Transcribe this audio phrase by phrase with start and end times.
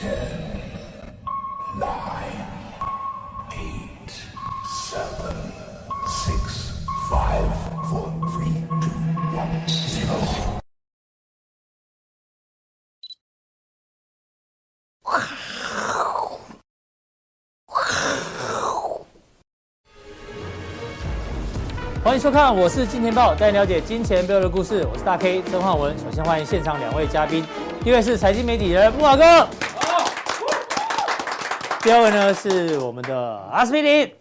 [0.00, 0.08] 欢
[22.16, 24.86] 迎收看，我是金钱爆，带你了解金钱背后的故事。
[24.90, 25.94] 我是大 K 曾焕文。
[25.98, 27.44] 首先欢迎现场两位嘉宾，
[27.84, 29.46] 一位是财经媒体人木华哥，
[31.82, 34.12] 第二位呢是我们的阿司匹林，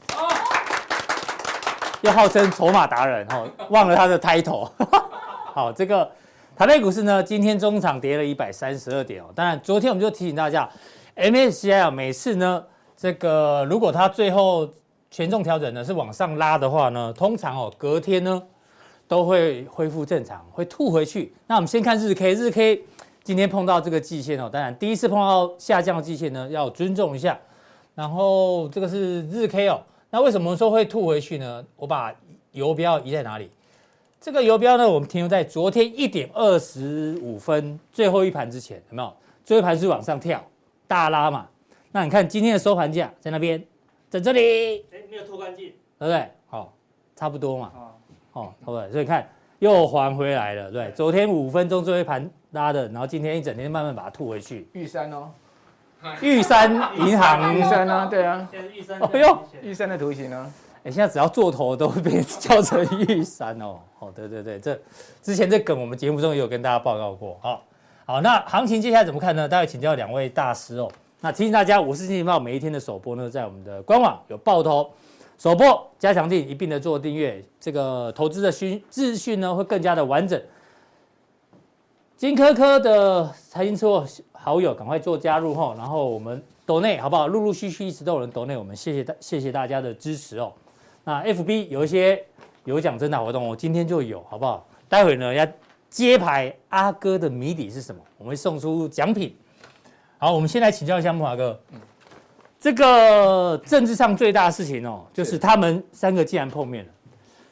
[2.00, 4.72] 又号称筹码达人，哈，忘了他的 title。
[5.54, 6.10] 好，这个
[6.56, 9.26] 台北股市呢，今天中场跌了一百三十二点哦。
[9.36, 10.70] 当然，昨天我们就提醒大家
[11.18, 12.64] ，MSCI 每次呢，
[12.96, 14.70] 这个如果它最后
[15.12, 18.42] 权重调整呢是往上拉的话呢，通常哦隔天呢
[19.06, 21.36] 都会恢复正常，会吐回去。
[21.48, 22.82] 那我们先看日 K，日 K
[23.22, 27.38] 今天碰到这个季线哦，当然第一次碰到下降的季线呢要尊重一下。
[28.00, 31.66] 然后这个是日 K 哦，那为什么说会吐回去呢？
[31.76, 32.16] 我把
[32.54, 33.52] 游标移在哪里？
[34.22, 39.14] 这个游标呢，我们停留在昨天一点二十五分最后一盘之前，有没有？
[39.44, 40.42] 最后一盘是往上跳
[40.88, 41.46] 大拉嘛？
[41.92, 43.62] 那你看今天的收盘价在那边。
[44.10, 45.66] 在这里，哎，没有拖干净，
[46.00, 46.26] 对不对？
[46.48, 46.74] 好，
[47.18, 47.72] 差不多嘛。
[47.76, 47.92] 哦，
[48.32, 48.92] 好，对不对？
[48.94, 50.90] 所以看又还回来了，对。
[50.96, 54.68] 昨天五分钟最后一盘拉的，然后今天一整天慢慢把它吐回去。
[54.72, 55.30] 玉山哦，
[56.22, 58.48] 玉山银行，玉山啊， 对啊。
[58.52, 60.54] 现在玉山，哎呦，玉山的图形呢？
[60.84, 63.80] 哎，现在只要做头都会被叫成玉山哦。
[64.00, 64.80] 哦，对对对，这
[65.22, 67.38] 之前这梗我们节目中也有跟大家报告过。
[67.42, 67.64] 好，
[68.06, 69.48] 好，那行情接下来怎么看呢？
[69.48, 70.90] 待会请教两位大师哦。
[71.20, 74.90] 那提醒大家，我是金钱爆每一天的首播呢，在我们的官网有报头
[75.38, 80.42] 首播加强订一并的做订阅，这个投资的讯资讯呢会更加的完整。
[82.20, 87.28] 金科科的财经车好友赶快做加入吼，然后我们抖内好不好？
[87.28, 90.52] 陆陆续续一直都有人抖内，我们谢谢大谢谢大家的支持哦。
[91.06, 92.22] 那 FB 有一些
[92.66, 94.68] 有奖征答活动，我今天就有好不好？
[94.90, 95.48] 待会呢要
[95.90, 98.02] 揭牌阿哥的谜底是什么？
[98.18, 99.34] 我们会送出奖品。
[100.18, 101.58] 好，我们先来请教一下木华哥。
[102.60, 106.92] 这个政治上最大的事情哦，就是他们三个竟然碰面了。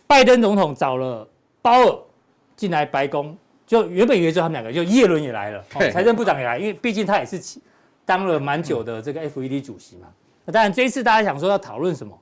[0.06, 1.26] 拜登总统找了
[1.62, 1.98] 鲍尔
[2.58, 3.34] 进来白宫，
[3.68, 7.60] 就原本以为就他们两个，就叶伦也来了，财政部长也来，因为毕竟他也是
[8.06, 10.08] 当了蛮久的这个 FED 主席嘛。
[10.46, 12.18] 那当然这一次大家想说要讨论什么，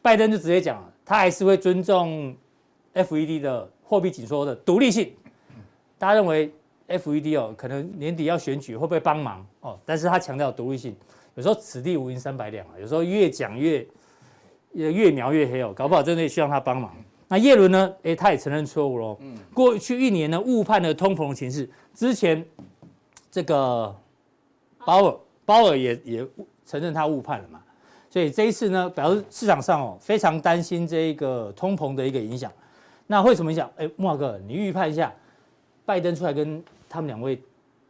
[0.00, 2.34] 拜登就直接讲了，他还是会尊重
[2.94, 5.12] FED 的货币紧缩的独立性。
[5.98, 6.50] 大家认为
[6.88, 9.78] ？FED 哦，可能年底要选举，会不会帮忙哦？
[9.84, 10.96] 但是他强调独立性，
[11.34, 13.86] 有时候此地无银三百两啊，有时候越讲越
[14.72, 16.96] 越描越黑哦，搞不好真的需要他帮忙。
[17.28, 17.94] 那耶伦呢？
[18.02, 19.16] 诶，他也承认错误喽。
[19.20, 21.68] 嗯，过去一年呢，误判了通膨的形势。
[21.94, 22.44] 之前
[23.30, 23.94] 这个
[24.84, 26.26] 鲍尔鲍尔也也
[26.64, 27.62] 承认他误判了嘛，
[28.08, 32.50] 所以这一次呢，表示市场上哦非常担心这一个通膨的一个影响。
[33.06, 33.70] 那会什么影响？
[33.76, 35.12] 诶，木华哥，你预判一下，
[35.84, 36.62] 拜登出来跟。
[36.90, 37.38] 他们两位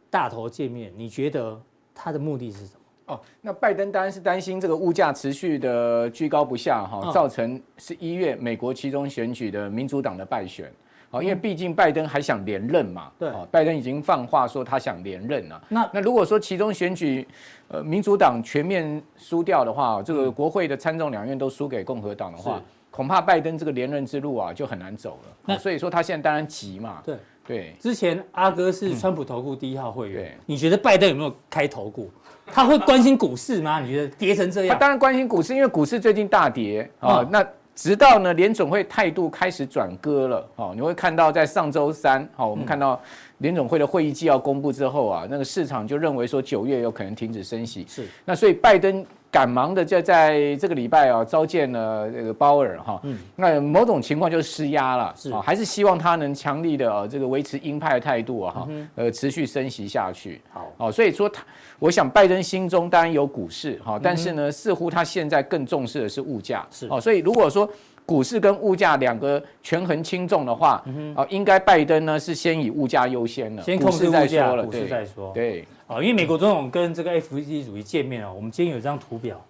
[0.09, 1.57] 大头见面，你觉得
[1.95, 2.78] 他的目的是什么？
[3.09, 10.71] 哦，那拜登当然是担心这个物价持续的居高不下哈，哦、造成十一月美国其中选举的民主党的败选。
[11.11, 13.11] 好，因为毕竟拜登还想连任嘛。
[13.17, 15.59] 对，拜登已经放话说他想连任了。
[15.67, 17.27] 那那如果说其中选举，
[17.67, 25.35] 呃，民主党全面输掉的话，这个国会的参众两院都输给共和党的话，恐怕拜登这个连任之路啊就很难走了。
[25.47, 27.01] 那所以说他现在当然急嘛。
[27.03, 27.15] 对。
[27.47, 32.07] 对，之前阿哥是川普投顾第一号会员，你觉得拜登有没有开投顾？
[32.53, 33.79] 他会关心股市吗？
[33.79, 34.73] 你觉得跌成这样？
[34.73, 37.27] 他当然关心股市，因为股市最近大跌啊。
[37.31, 37.45] 那
[37.75, 42.99] 直到呢联总会态度开始转割了，哦，你会看到在上周三，好，我们看到
[43.37, 47.85] 联总会的会议纪要公布之后啊，那个市场就认为说九月有可能停止升息。
[47.87, 49.05] 是，那所以拜登。
[49.31, 55.31] 赶忙的就在这个礼拜啊，召见了这个鲍尔哈，嗯，那某种情况就是施压了，是。
[55.31, 61.43] 啊，还是希望他能强力的这个维持鹰派的态度啊，哈，呃，持续升息下去，好，哦，所以说他，
[61.77, 66.87] 我想拜登心中当然有股市哈，但是呢，似乎他现在更重视的是物价，是。
[66.89, 67.69] 哦，所以如果说。
[68.05, 70.83] 股市跟物价两个权衡轻重的话，
[71.13, 75.31] 啊，应该拜登呢是先以物价优先了，先控制再说了，股市再说。
[75.31, 79.43] 对，啊，因为美国总统跟这个 FED 主席见面哦，我们今天有张图表，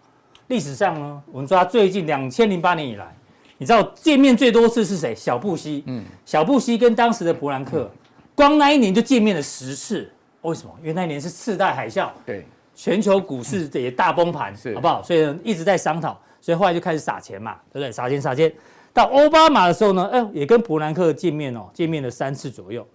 [0.48, 3.14] 历史上呢，我们说他最近两千零八年以来，
[3.58, 5.14] 你知道见面最多次是谁？
[5.14, 7.92] 小布希，嗯，小布希跟当时的伯南克，
[8.36, 10.10] 光那一年就见面了十次，
[10.44, 10.74] 为什么？
[10.80, 15.04] 因为那一年是次贷海啸，对，全球股市也大崩盘，是，好不好？
[15.04, 16.18] 所以一直在商讨。
[16.40, 17.92] 所以后来就开始撒钱嘛，对不对？
[17.92, 18.50] 撒钱撒钱，
[18.94, 22.88] 到奥巴马的时候呢，哎，也跟伯南克见面哦，见面了三次左右。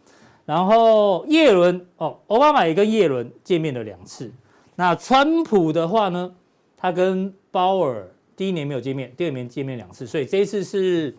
[0.47, 4.31] 然后叶伦哦，奥巴马也跟叶伦见面了两次。
[4.77, 6.31] 那川普的话呢，
[6.77, 8.07] 他跟鲍尔
[8.37, 11.15] 第一年没有见面，第二年见面两次，所以这一次是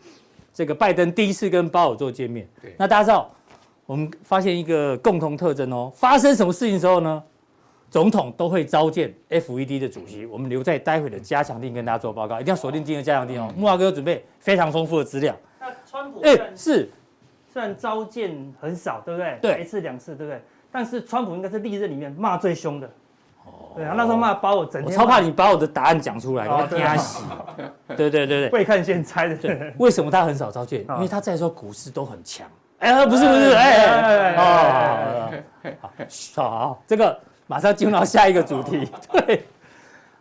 [0.53, 2.47] 这个拜登第一次跟鲍尔做见面。
[2.61, 3.33] 对，那大家知道，
[3.85, 7.23] 我们发现一个共同特征哦，发生什么事情的时候呢，
[7.89, 10.25] 总统都会召见 FED 的主席。
[10.25, 13.53] 我们留在待会的加强錠跟大家做报告，一定要锁定今天的加强錠哦。
[13.55, 15.35] 木华哥有准备非常丰富的资料。
[15.59, 16.89] 那川普哎是，
[17.55, 19.39] 虽然召见很少，对不对？
[19.41, 20.41] 对，一次两次，对不对？
[20.69, 22.87] 但是川普应该是历任里面骂最凶的。
[23.45, 27.23] 哦对啊，那时候骂把我整天，我超怕你把我的答案讲出来，我天洗。
[27.95, 29.37] 对对对 对，会看先猜的。
[29.37, 30.81] 对，为什么他很少召见？
[30.81, 32.45] 因为他在说股市都很强。
[32.79, 35.31] 哎，不是不是，哎，哦，
[36.35, 37.17] 好，好，这个
[37.47, 38.85] 马上进入到下一个主题。
[39.13, 39.45] 对，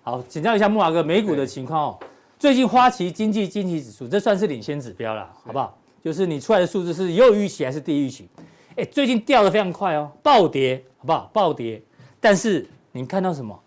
[0.04, 1.98] 好，请教一下木华哥，美股的情况哦。
[2.38, 5.76] 最近花旗经济经济指数，这算是领先指标了，好不好？
[6.04, 8.28] 就是你出来的数字是优于预期还是低于预期？
[8.76, 11.30] 哎，最近掉的非常快哦，暴跌，好不好？
[11.32, 11.82] 暴跌，
[12.20, 12.68] 但是。
[12.96, 13.60] 你看到什么？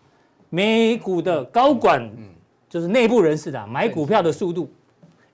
[0.49, 2.29] 美股的高管，嗯，
[2.69, 4.71] 就是内部人士的买股票的速度，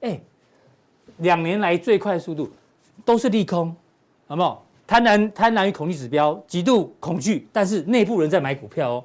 [0.02, 0.20] 哎，
[1.18, 2.50] 两年来最快速度
[3.06, 3.76] 都是利空，
[4.26, 4.66] 好不好？
[4.88, 9.04] 贪婪贪婪与恐惧指标极度恐惧，但是内部人在买股票哦。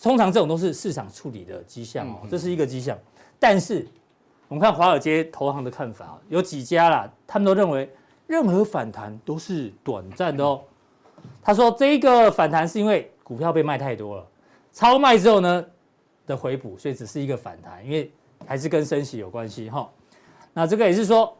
[0.00, 2.96] 通常这种都是市场处理的迹象哦，这是一个迹象。
[3.40, 3.84] 但是
[4.48, 7.90] 我们看华尔街投行的看法，有几家啦，他们都认为
[8.26, 10.62] 任何反弹都是短暂的哦。
[11.42, 13.10] 他说这一个反弹是因为。
[13.26, 14.24] 股票被卖太多了，
[14.72, 15.64] 超卖之后呢
[16.28, 18.08] 的回补，所以只是一个反弹，因为
[18.46, 19.90] 还是跟升息有关系哈。
[20.52, 21.36] 那这个也是说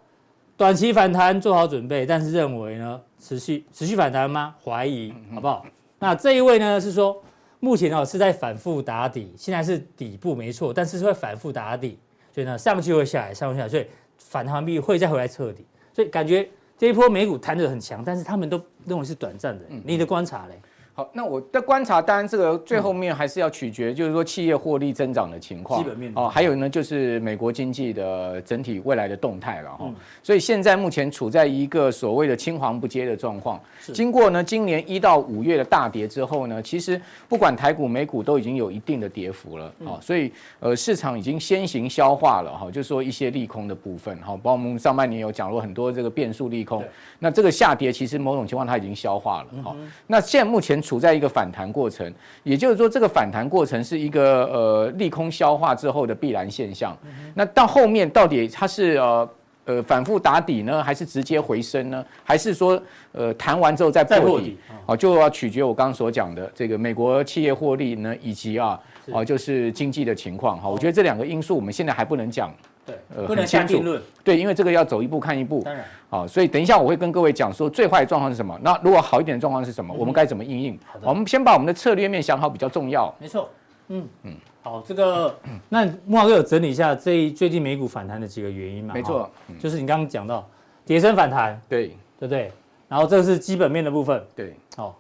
[0.57, 4.53] 短期反弹做好准备，但是认为呢持续持续反弹吗？
[4.65, 5.65] 怀疑，好不好？
[6.01, 7.23] 那这一位呢是说
[7.61, 12.01] 目前哦是在反复打底，现在是底部没错，但是是会反复打底，
[12.37, 13.87] 所以呢上去会下来，上去下来，所以
[14.19, 16.47] 反弹完毕会再回来彻底，所以感觉
[16.77, 19.65] 这一波美股弹得很强，但是他们都认为是短暂的。
[19.83, 20.61] 你的观察嘞？
[20.97, 29.93] 好，那我的观察，当然这个最后面还是要取决，就是说企业获利增长的情况，基本面哦，还有呢就是美国经济的整体未来的动态了哈。
[30.23, 33.61] 所以现在目前处在一个所谓的青黄不接的状况。
[33.93, 40.01] 经过呢今年一到五月的大跌之后呢，其实不管台股、美股都已经有一定的跌幅了啊。
[40.01, 46.83] 所以呃市场已经先行消化了哈，就是说一些利空的部分哈，包括我们上半年有讲过很多这个变数利空。
[47.19, 49.77] 那这个下跌其实某种情况它已经消化了哈。
[50.07, 50.83] 那现在目前。
[50.87, 52.11] 处在一个反弹过程，
[52.45, 56.97] 也就是说，这个反弹过程是一个呃利空消化之后的必然现象。
[57.35, 59.29] 那到后面到底它是呃
[59.65, 62.05] 呃反复打底呢，还是直接回升呢？
[62.23, 62.81] 还是说
[63.13, 64.57] 呃弹完之后再破底？
[64.87, 68.81] 好，就要取决我刚刚所讲的这个美国企业获利呢，以及啊
[69.13, 70.57] 啊就是经济的情况。
[70.61, 72.55] 哈，我觉得这两个因素我们现在还不能讲。
[72.87, 74.01] 对，呃，不能下定论。
[74.23, 75.61] 对，因为这个要走一步看一步。
[75.65, 78.59] 当然，好，所以等一下我会跟各位讲说最坏的状况是什么。
[78.63, 79.93] 那如果好一点的状况是什么？
[79.93, 80.79] 我们该怎么应应？
[80.87, 83.13] 好的，我们先把我们的策略面想好比较重要。
[83.19, 83.51] 没错，
[83.89, 85.37] 嗯嗯，好，这个
[85.69, 88.95] 那木华哥有整理一下这最近美股反弹的几个原因嘛？
[88.95, 89.29] 没错，
[89.59, 90.49] 就是你刚刚讲到
[90.85, 92.53] 跌升反弹，对对不对？
[92.89, 94.97] 然后这是基本面的部分，对，好。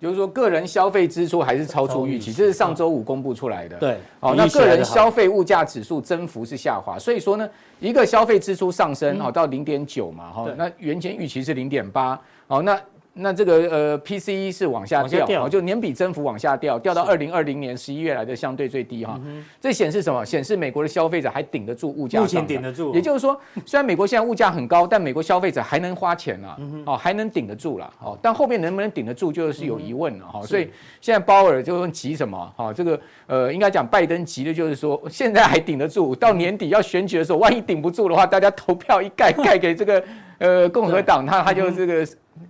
[0.00, 3.76] 就是说，个人消费支出还是超出预期，这是上周五公布出来的。
[3.76, 7.48] 对，哦，那个人消费物价指数增幅是下滑，所以说呢，
[7.80, 12.80] 一个消费支出上升，哦，到零点九嘛，哈，那原先预期是零点八，哦，那。
[13.20, 19.20] 那这个呃，PCE 是往下掉，掉就年比增幅往下掉，掉到二零二零年十一月来的相对最低哈。
[19.24, 20.24] 嗯、这显示什么？
[20.24, 22.20] 显示美国的消费者还顶得住物价。
[22.20, 22.94] 目前顶得住。
[22.94, 27.92] 也就是说，虽然美国现在物价很高，但美国消费者还能花钱啊，嗯、哦，还能顶得住了。
[28.00, 30.40] 哦，但后面能不能顶得住，就是有疑问了哈。
[30.40, 32.52] 嗯、所以现在鲍尔就问急什么？
[32.56, 40.02] 哈，这个呃，应该讲拜登急的就是说，现在还顶得住，到年底要选举的时候，万一顶不住的话，大家投票一盖 盖给这个
[40.40, 42.04] 呃共和党，他他就这个。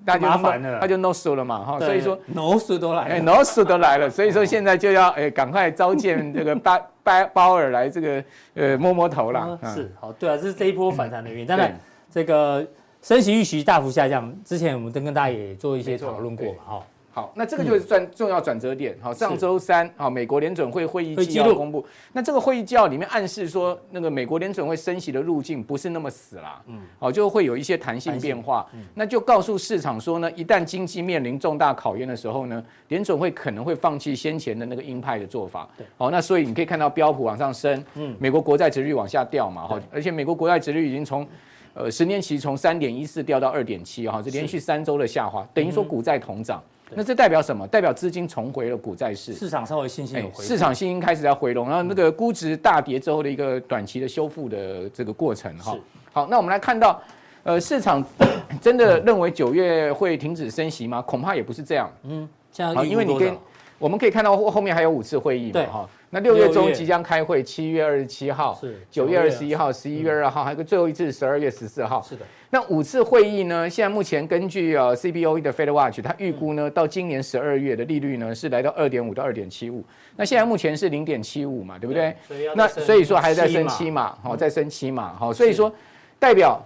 [0.04, 11.76] 那就麻烦了，他就 no 输了嘛，哈，所以说 no 输都来，哎，no 输都来了， 所以说现在就要哎赶快召见这个 巴巴鲍尔来这个呃摸摸头了，是，好，对啊，这是这一波反弹的原因，当然
[12.08, 12.64] 这个
[13.02, 16.82] 升息预期大幅下降，之前我们都跟大家也做一些讨论过嘛，哈。
[17.12, 18.96] 好，那这个就是转重要转折点。
[19.00, 21.84] 好，上周三，好，美国联准会会议纪要公布。
[22.12, 26.62] 那这个会议纪要里面暗示说，那个美国联准会升息的路径不是那么死啦。
[26.68, 28.64] 嗯，好，就会有一些弹性变化。
[28.74, 35.68] 嗯，那就告诉市场说呢，一旦经济面临重大考验的时候呢，联准会可能会放弃先前的那个鹰派的做法。
[35.76, 39.66] 对，好，那所以你可以看到标普往上升，嗯，美国国债殖率往下掉嘛。
[39.66, 41.26] 哈，而且美国国债殖率已经从
[41.74, 46.62] 呃十年期从三点一四掉到二点七，哈，是连续三周的下滑，等于说股债同涨。
[46.94, 47.66] 那这代表什么？
[47.66, 55.76] 代表资金重回了股债市，市场稍微信心有回，市场信心开始在回笼，然后那个估值大跌之后的一个短期的修复的这个过程哈。
[56.12, 57.00] 好，那我们来看到，
[57.42, 58.04] 呃，市场
[58.60, 61.00] 真的认为九月会停止升息吗？
[61.02, 61.90] 恐怕也不是这样。
[62.02, 62.28] 嗯，
[62.74, 63.36] 好，因为你跟
[63.78, 65.88] 我们可以看到后后面还有五次会议嘛，哈。
[66.12, 72.02] 那六月中即将开会，七月二十七号，是九月二十一号，十一月二号，还有个最后一次十二月十四号。
[72.02, 72.26] 是的。
[72.52, 73.70] 那五次会议呢？
[73.70, 79.84] 现在目前根据呃 CBOE 的 Fed Watch，它预估呢，到今年十二月的利率呢是来到二点五到二点七五。
[80.16, 82.16] 那现在目前是零点七五嘛，对不对？
[82.56, 85.72] 那所以说还在升七嘛，好，再升七嘛，好，所以说
[86.18, 86.60] 代表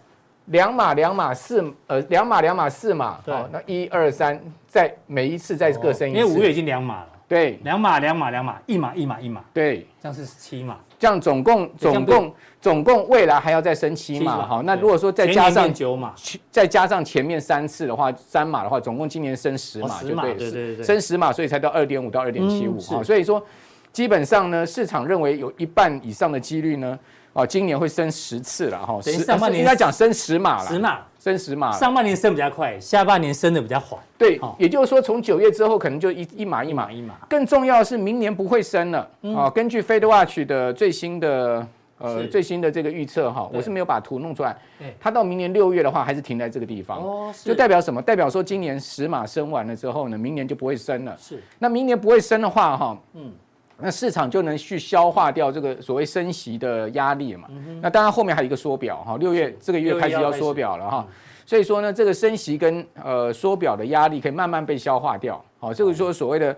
[0.47, 6.19] 两码两码四呃两码两码四码，好，那一二三，在每一次再各升一次。
[6.19, 7.09] 因为五月已经两码了。
[7.26, 16.14] 对，两码两码两码，一码一码一码，对，这样是七码，这样总共总共总共未来还要再升七码，好，那如果说再加上九码，
[16.50, 23.45] 再加上前面三次的话，三码的话，总共今年升十码就对，对对对，升十码，所以才到二点五到二点七五，哈，所以说
[23.93, 26.99] 基本上呢，市场认为有一半以上的几率呢。
[27.37, 33.99] 哦，今年会升十次了哈，上半年应该讲升十码了，十码升十码，上半年升比较快，下半年升的比较缓。
[34.19, 36.93] 对，也就是说从九月之后可能就一一码一码。
[36.93, 37.14] 一码。
[37.31, 39.09] 更重要的是明年不会升了。
[39.35, 41.66] 啊，根据 Fed Watch 的最新的
[41.97, 44.54] 呃最新的这个预测哈，我是没有把图弄出来，
[45.00, 48.02] 它到明年六月的话还是停在这个地方，就代表什么？
[48.02, 51.16] 代表说今年十码升完了之后呢，明年就不会升了。
[51.19, 53.33] 是，那明年不会升的话哈，嗯。
[53.78, 57.49] 那市场就能去消化掉这个所谓升息的压力嘛？
[57.83, 61.07] 那当然后面还有一个缩表哈，六月这个月开始要缩表了哈，
[61.45, 65.45] 所以说呢，这个升息跟呃缩表的压力可以慢慢被消化掉。
[65.59, 66.57] 好，这个说所谓的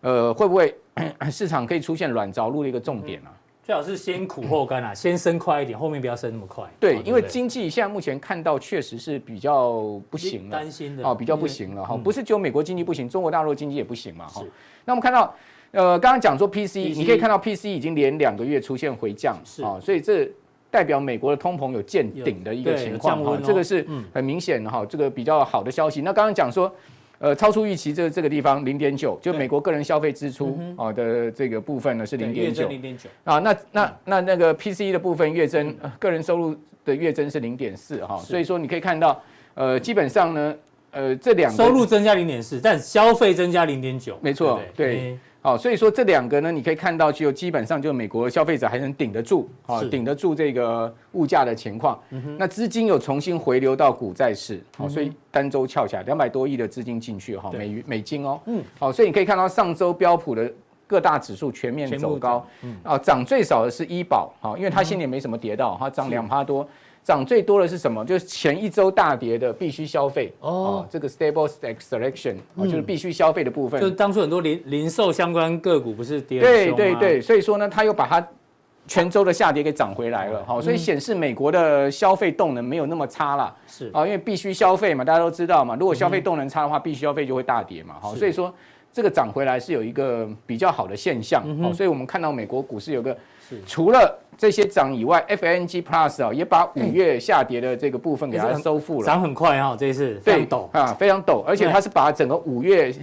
[0.00, 0.76] 呃会不会
[1.30, 3.30] 市场可以出现软着陆的一个重点啊？
[3.62, 6.64] 最好是先苦后甘啊，先升快一点，后面不要升那么快。
[6.80, 14.42] 对，因为经济现在目前看到确实是比较不行了，担心的哦，比较不行了哈，嗯、不是只有美国经济不行，中国大陆经济也不行嘛哈。
[14.84, 15.32] 那我们看到。
[15.72, 20.28] 呃，刚刚讲说 PC，你可以看到 PC 已经连两个月出现回降，是啊，所以这
[20.70, 26.00] 代表美国的通膨有见顶的一个情况哈，这个是很明显的哈，这个比较好的消息。
[26.00, 26.70] 那刚刚讲说，
[27.18, 39.22] 呃，超出预期这这个地方零点九，就美国个人消费支出啊的这个部分呢是零点九，零点九啊，那那那那个 PC 的部分月增，个人收入的月增是零点四哈，所以说你可以看到，
[39.54, 40.54] 呃，基本上呢，
[40.90, 45.18] 呃，这两个收入增加零点四，但消费增加零点九，没错，对。
[45.46, 51.96] 好，所以说这两个呢，你可以看到就基本上就美国消费者还能顶得住，好顶得住这个物价的情况。
[52.10, 60.52] 嗯、那资金有重新回流到股债市，好、所以单周翘起来两百多亿的资金进去，哈，美元美金哦，嗯，好，所以你可以看到上周标普的
[60.84, 66.68] 各大指数全面走高，嗯，啊，涨最少的是医保，好，因为它现在也没什么跌到，它涨两趴多。
[67.06, 68.04] 涨最多的是什么？
[68.04, 70.34] 就是前一周大跌的必须消费。
[70.40, 72.34] 哦，这个 stable stock selection
[72.64, 73.80] 就是必须消费的部分。
[73.80, 76.40] 就是当初很多零零售相关个股不是跌？
[76.40, 78.28] 对对对，所以说呢，它又把它
[78.88, 83.56] 全周的下跌给涨回来了，好，所以显示美国的消费动能没有那么差了。
[83.68, 83.88] 是。
[83.94, 88.52] 啊，因为必须消费嘛，大家都知道嘛，如果消费动能差的话，必须消费就会大跌嘛，好，所以说
[88.92, 93.16] 这个涨回来是有一个比较好的现象，好，所以我们看到美国股市有个
[93.64, 94.18] 除了。
[94.38, 102.94] 这些涨以外，FANG Plus 啊，也把五月下跌的这个部分给它收复了，涨很快哈，这一次非常陡啊，非常陡，而且它是把整个五月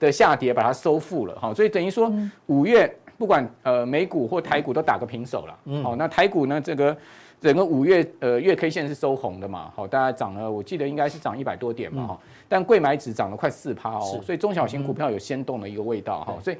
[0.00, 2.12] 的下跌把它收复了哈，所以等于说
[2.46, 6.96] 五月不管呃美股或台股都打个平手了，好，那台股呢这个
[7.40, 16.56] 整个五月呃月 K 线是收红的嘛，好，大家涨了，我记得应该是涨一百多点嘛哈，但柜买指涨了快四趴哦，所以中小型股票有先动的一个味道哈，所以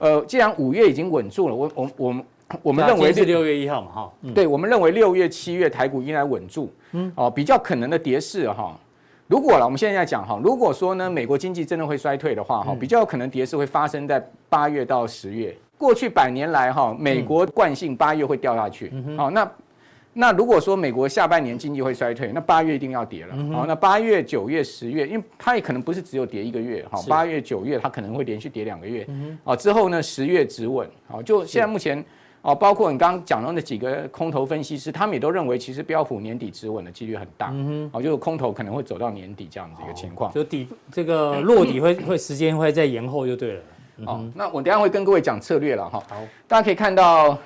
[0.00, 2.24] 呃既然五月已经稳住了，我我我们。
[2.60, 8.78] 我们认为是六月一号嘛，哈，对，我们认为六月、七月台股应该稳住，嗯，哦，比较可能的跌势哈。
[9.28, 15.56] 如果了，我们现在讲哈，如果说呢，美国经济真的会衰退的话，哈，比较有可能跌势会发生在八月到十月。
[15.78, 19.50] 过去百年来哈，美国惯性八月会掉下去，好，那
[20.12, 29.06] 那如果说美国下半年经济会衰退，那八月一定要跌了，好，那八月、九月、十月，因为它也可能不是只有跌一个月，哈，八月、九月它可能会连续跌两个月，
[29.44, 32.04] 哦，之后呢，十月止稳，好，就现在目前。
[32.42, 37.50] 哦，包括你刚刚讲到那几个空头分析师，他们也都认为，其实标普年底止稳的几率很大。
[37.52, 40.32] 嗯哼，哦，就是空头可能会走到年底这样子一个情况。
[40.32, 43.60] 就底这个落底会会时间会再延后就对了。
[44.06, 46.02] 哦，那我等下会跟各位讲策略了哈。
[46.08, 46.16] 好，
[46.48, 47.38] 大家可以看到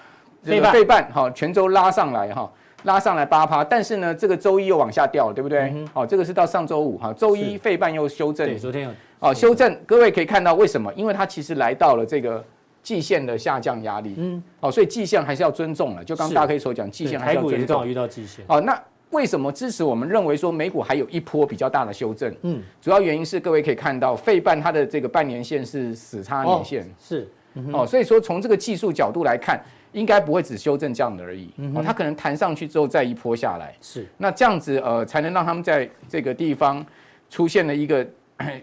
[0.43, 2.50] 这个费半哈全州拉上来哈，
[2.85, 5.75] 拉上来八趴，但是呢这个周一又往下掉了，对不对？
[5.93, 8.47] 好，这个是到上周五哈，周一费半又修正。
[8.47, 8.91] 对，昨天有。
[9.19, 10.91] 哦，修正，各位可以看到为什么？
[10.95, 12.43] 因为它其实来到了这个。
[12.87, 16.05] 季线的下降压力，嗯，哦，所以季线还是要尊重了。
[16.05, 17.85] 就刚刚大 K 所讲，季线还是要尊重。
[17.85, 18.45] 遇到季线。
[18.47, 22.33] 哦，那为什么支持我们认为说美股还有一波比较大的修正？
[22.43, 27.28] 嗯，主要原因是各位可以看到，费半它的这个半年线是死叉年线，是，
[27.73, 31.50] 哦，所以说从这个技术角度来看，应该不会只修正这样的而已。
[31.75, 33.75] 哦，它可能弹上去之后再一波下来。
[33.81, 36.87] 是，那这样子呃，才能让他们在这个地方
[37.28, 38.07] 出现了一个。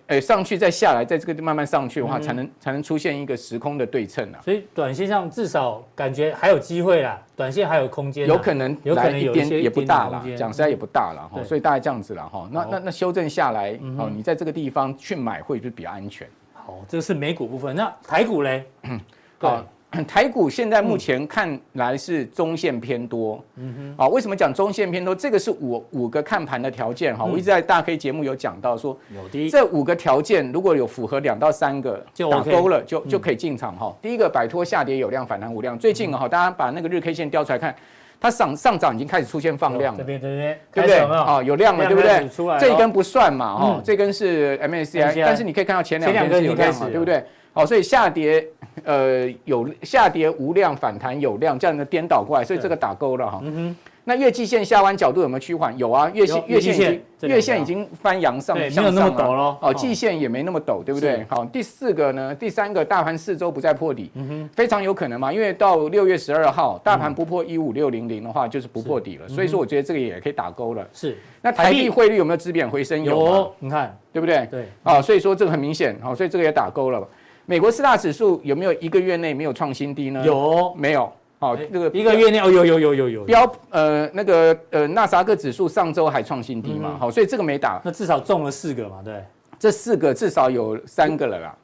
[0.06, 4.38] 呃，上去再下来，在这个慢慢上去的话，才能才能出现一个时空的对称啊。
[4.44, 11.40] 所以短线上至少感觉还有机会啦，短线还有空间，有可能有可能有一些也不大啦，讲实在也不大了哈。
[11.40, 12.48] 对所以大概这样子了哈。
[12.52, 16.28] 那那那修正下来，嗯哦，你在这个地方去买会不会比较安全？
[16.54, 17.76] 好，这个是美股部分。
[17.76, 18.66] 那台股嘞？
[19.40, 19.50] 对。
[19.94, 25.14] 啊台股现在目前看来是中线偏多，嗯哼，啊，为什么讲中线偏多？
[25.14, 33.96] 这个是五五个看盘的条件哈，我一直在大 K 节目有讲到说，有的这五个条件如果有符合两到三个就打勾了，就就可以进场哈。
[34.02, 37.76] 第一个摆脱下跌有量反弹无量，最近哈，大家把那个日 K 线调出来看，
[38.20, 41.00] 它上上涨已经开始出现放量了，这边这边对不对？
[41.00, 42.28] 啊，有量了，对不对？
[42.60, 47.24] 这一根不算嘛，哈，这根是 MACI，但是你可以看到前两根是有量嘛，对不对？
[47.54, 48.46] 好，所以下跌。
[48.86, 53.40] 呃，有下跌无量，反弹有量，这样的颠倒过来，所以这个打勾了哈。
[53.44, 53.78] 嗯哼。
[54.04, 55.78] 那月季线下弯角度有没有趋缓？
[55.78, 59.58] 有啊，月线月线已经月线已经翻阳上向上了。
[59.62, 61.24] 哦，季线也没那么陡，对不对？
[61.30, 69.28] 好，第四个呢，第三个大盘四周不再破底，嗯哼，非常有可能嘛，因为到六月十二号大盘不破一五六零零的话，就是不破底了。
[69.30, 70.86] 所以说，我觉得这个也可以打勾了。
[70.92, 71.16] 是。
[71.44, 73.04] 那台币汇率有没有止贬回升？
[73.04, 74.48] 有，你看，对不对？
[74.50, 74.66] 对。
[74.82, 77.08] 啊，所以说这个很明显，好，所以这个也打勾了。
[77.46, 80.24] 美国四大指数有没有一个月内没有创新低呢？
[80.26, 81.12] 有，没有？
[81.40, 86.96] 好，那个一个月内哦，有有有有有标呃那个呃纳斯达克指数上周还创新低嘛？
[86.98, 89.02] 好，所以这个没打，那至少中了四个嘛？
[89.04, 89.22] 对，
[89.60, 91.56] 这四个至少有三个了啦。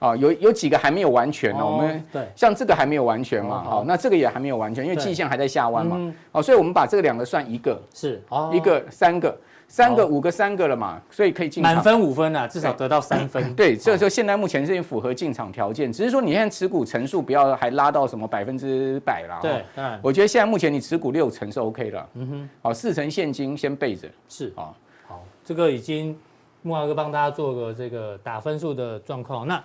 [0.00, 1.64] 啊，有有几个还没有完全呢？
[1.64, 3.62] 我们对，像这个还没有完全嘛？
[3.62, 6.12] 好，那这个也还没有完全，因为季线还在下弯嘛。
[6.32, 8.20] 好，所以我们把这个两个算一个，是
[8.52, 9.36] 一个三个。
[9.70, 11.72] 三个五个三个了嘛，所以可以进场。
[11.72, 13.54] 满分五分啊，至少得到三分。
[13.54, 19.38] 对，所以说现在目前是符合进场条件，只是说你现在持股成数不要还拉到什么百分之百啦。
[19.40, 19.64] 对，
[20.02, 22.08] 我觉得现在目前你持股六成是 OK 了。
[22.14, 24.08] 嗯哼，好，四成现金先备着。
[24.28, 24.74] 是啊，
[25.06, 26.18] 好，这个已经
[26.62, 29.46] 木华哥帮大家做个这个打分数的状况。
[29.46, 29.62] 那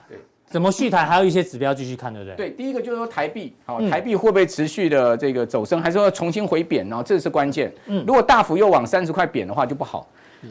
[0.48, 1.06] 怎么续台？
[1.06, 2.36] 还有一些指标继续看，对不对？
[2.36, 6.88] 对，第一个就是说台币，好，台币会不会持续的这个走升，还是说重新回贬？
[6.88, 7.74] 然后这是关键。
[7.88, 10.08] 嗯，如果大幅又往三十块贬的话，就不好。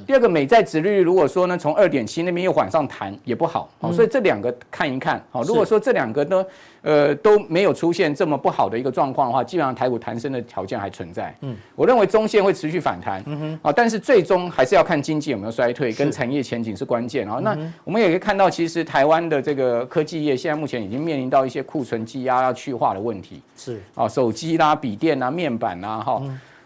[0.07, 6.47] 第二个美债殖利率如果说呢，从二点七那边又往上弹也不好，好，所以这两个看一看，好，如果说这两个呢，
[6.83, 11.35] 呃都没有出现这么不好的一个状况的话，基本上台股弹升的条件还存在。
[11.41, 17.29] 嗯，我认为中线会持续反弹，嗯哼，啊，但是最终还是要看经济有没有衰退，跟产业前景是关键。
[17.29, 17.41] 啊。
[17.43, 23.81] 那我们也可以看到，其实台湾的这个科技业现在目前已经面临到一些库存积压要去化的问题，是。
[23.95, 26.23] 啊，手机啦、笔电啦、面板啦，哈。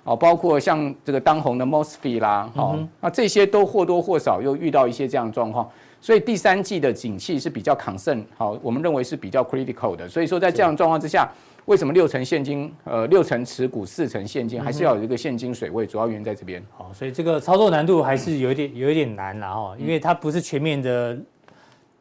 [0.09, 5.69] 哦，包括像这个当红的 Mosfet 啦，好、嗯，那这些都或多或少又遇到一些这样的状况，
[6.01, 11.29] 所以第三季的景气是比较 concern，好，我们认为是比较 critical 的，所以说在这样的状况之下，
[11.67, 16.65] 为什么六成现金，呃，六成持股，四成现金，还是要有一个现金水位，主要原因在这边。
[16.75, 21.19] 好，所以这个操作难度还是有一点有一点难了哈，因为它不是全面的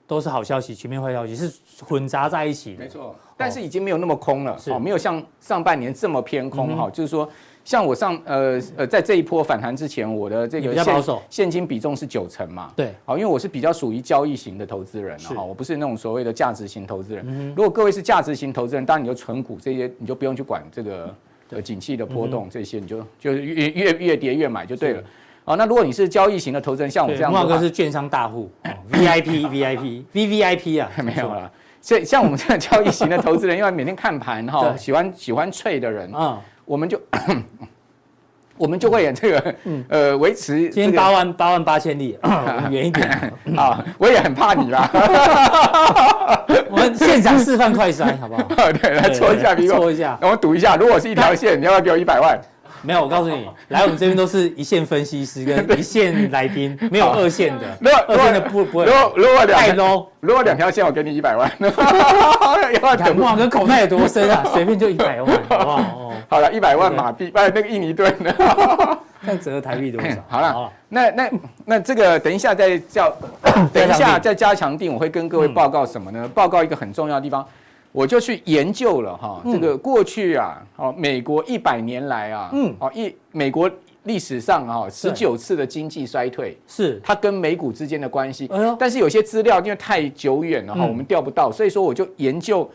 [0.08, 1.52] 都是好消息，全面坏消息是
[1.84, 2.86] 混杂在一起的。
[2.86, 7.30] 没错，但是已经没有那么空了，好，没有像上半年这么偏空哈，就是说。
[7.68, 12.72] 像我上呃呃，在这一波反弹之前，我的这个现现金比重是九成嘛？
[12.78, 17.54] 对，好，因为我是比较属于交易型的投资人哈，我不是那种所谓的价值型投资人。
[17.58, 21.14] 如果各位是价值型投资人，当然你就存股这些，你就不用去管这个
[21.50, 25.04] 呃景气的波动这些，你就就越越越跌越买就对了。
[25.44, 28.50] 好，那如果你是交易型的投资人，像我这样，木华哥是券商大户，
[28.94, 31.52] VIP VIP VVIP 啊， 没有了。
[31.82, 36.42] 所以像我们这样交易型的投资人，因为每天看盘哈， 喜欢喜欢 trade 的人啊。
[36.68, 37.00] 我们就，
[38.58, 39.56] 我们就会演这个，
[39.88, 42.20] 呃，维持今天八万八万八千里，
[42.70, 43.10] 远一点
[43.56, 44.90] 啊，我也很怕你啦。
[46.70, 48.44] 我们现场示范快筛，好不好？
[48.74, 52.38] 对，来搓一下比我，搓一下，然后赌一下，如果是一条线，你要不要给我一百万？
[52.82, 57.66] 没有，我告诉你， 来我们这边都是一线分析师跟 一线来宾，没有二线的。
[57.82, 58.86] 如果二线的不不会。
[58.86, 61.52] 如果如果两太 low，如果两条线，我给你一百万。
[63.20, 64.44] 哇，跟口袋有多深啊？
[64.54, 65.78] 随便就一百万，好不好？
[65.78, 68.34] 哦，好了，一百万马币，哎，那个印尼盾呢？
[69.22, 70.10] 那折合台币多少？
[70.30, 71.30] 好了，那那
[71.66, 73.12] 那这个等一下再叫，
[73.74, 76.30] 等一下再加强定，我会跟各位报告什么呢？
[76.34, 77.46] 报告一个很重要的地方。
[77.98, 83.68] 我就去研究了哈，这个过去啊，哦，美国一百年来啊，嗯，哦，一美国
[84.04, 88.48] 历史上啊，十九次的经济衰退是它跟美股之间的关系。
[88.78, 92.70] 但是有些资料因为太久远了哈，我们调不到，所以说我就研究。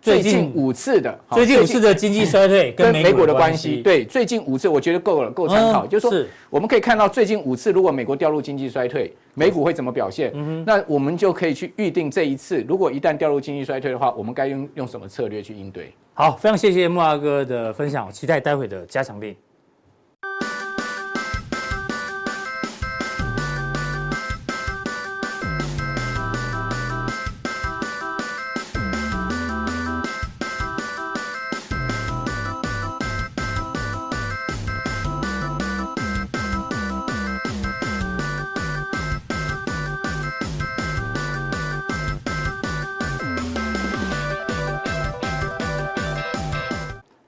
[0.00, 5.86] 最近五次的，最近五次的经济衰退跟美股的关系，对，最近五次我觉得够了，够参考。
[5.86, 10.32] 就是说，我们可以看到最近五次，如果美国掉入经济衰退，美股会怎么表现？
[10.64, 15.92] 那我们就可以去预定这一次，如果一旦掉入经济衰退的话，我们该用用什么策略去应对？
[16.14, 19.34] 好，非常谢谢木阿哥的分享，我期待待会的加强錠。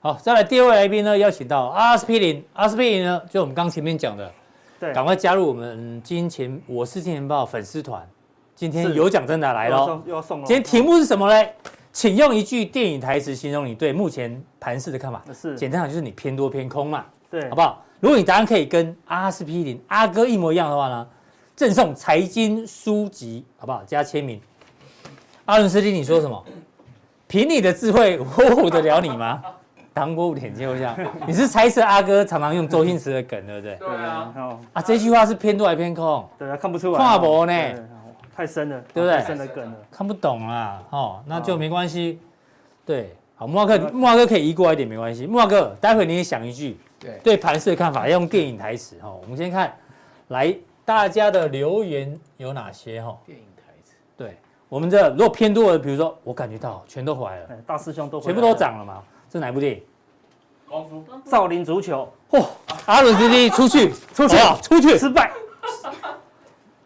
[0.08, 4.32] 好，再来第二位来宾呢，邀请到阿司匹林，阿司匹林呢，就我们刚前面讲的，
[4.80, 8.08] 对，赶快加入我们金钱我是金钱豹粉丝团，
[8.54, 10.46] 今天有奖真的来喽，又要送了。
[10.46, 11.52] 今天题目是什么嘞？
[11.92, 15.22] 请用一句电影台词形容你对目前盘市的看法。
[15.34, 17.84] 是简单讲就是你偏多偏空嘛，对，好不好？
[18.00, 21.06] 如果你答案可以跟阿司匹林阿哥一模一样的话呢，
[21.54, 23.82] 赠送财经书籍，好不好？
[23.84, 24.40] 加签名。
[25.44, 26.42] 阿伦斯基，你说什么？
[27.26, 29.42] 凭你的智慧，我唬得了你吗？
[29.98, 33.74] 当过五点就像，你是猜测阿哥常常用周星驰的梗，对不对？
[33.74, 36.24] 对啊，哦，啊，这句话是偏多还是偏空？
[36.38, 37.52] 对啊，看不出来，跨博呢
[38.36, 39.76] 太深了，对不对太深的梗了。
[39.90, 42.20] 看不懂啊，哦，那就没关系。
[42.86, 45.26] 对，好，木华哥，木华哥可以移过来一点，没关系。
[45.26, 49.12] 木华哥，待会你也想一句对，对盘势的看法，要用电影台词哈。
[49.20, 49.74] 我们先看，
[50.28, 53.18] 来大家的留言有哪些哈？
[53.26, 59.02] 电影台词，对，我们这如果偏多的，比如说我感觉到全都回来了，哎大师兄都回全部都涨了嘛。
[59.30, 59.82] 这哪部电影？
[60.68, 62.44] 功夫少林足球嚯、
[62.86, 65.32] 阿伦斯基出去， 出去，出去，失败，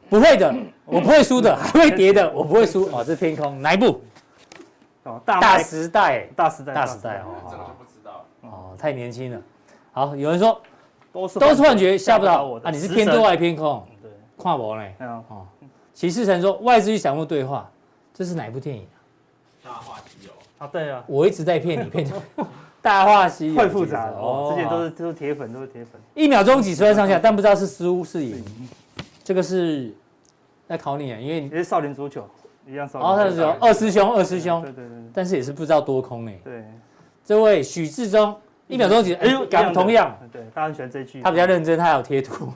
[0.09, 2.85] 不会的，我不会输的， 还会跌的，我不会输。
[2.92, 4.01] 哦，这天空，哪一部？
[5.03, 7.35] 哦，大大时代，大时代大时代哦。
[7.51, 8.25] 这个就不知道。
[8.42, 9.40] 哦，太年轻了。
[9.92, 10.61] 好，有人说
[11.12, 12.71] 都是都是幻觉，吓不到我啊！
[12.71, 13.85] 你是偏多还是偏空？
[14.01, 14.83] 对，跨博呢？
[14.99, 15.45] 哎呀，哦，
[15.92, 17.68] 骑士神说外资与散户对话，
[18.14, 18.97] 这是哪一部电影啊？
[19.64, 22.12] 大话西游，啊对啊，我一直在骗你，骗你。
[22.83, 28.45] 大话西游太复杂了，哦哦，之前都是都是铁粉，都是铁粉，一秒钟几十万上下，但不知道是输是赢。
[29.23, 29.95] 这个是
[30.68, 32.29] 在考你啊，因为也是少林足球
[32.66, 33.09] 一样少林。
[33.09, 34.61] 哦，他是说二师兄，二师兄。
[34.62, 36.33] 对，对对但是也是不知道多空呢。
[36.42, 36.64] 对，
[37.25, 42.53] 这位许志忠，一秒钟几，哎呦，刚同样，对，大家很喜欢这一句，他比较认真，他还有贴图。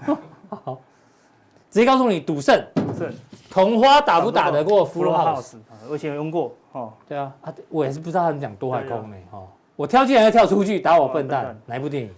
[0.48, 0.80] 好，
[1.70, 2.60] 直接告诉你，赌圣。
[2.98, 3.12] 是
[3.50, 5.56] 同花打不打得过 Full House？
[5.88, 9.16] 我以前用过哦，对啊，啊，我也是不知道他们讲多还空呢。
[9.30, 11.62] 哦，我跳进来又跳出去，打我笨蛋哦笨蛋。
[11.66, 12.10] 哪一部电影？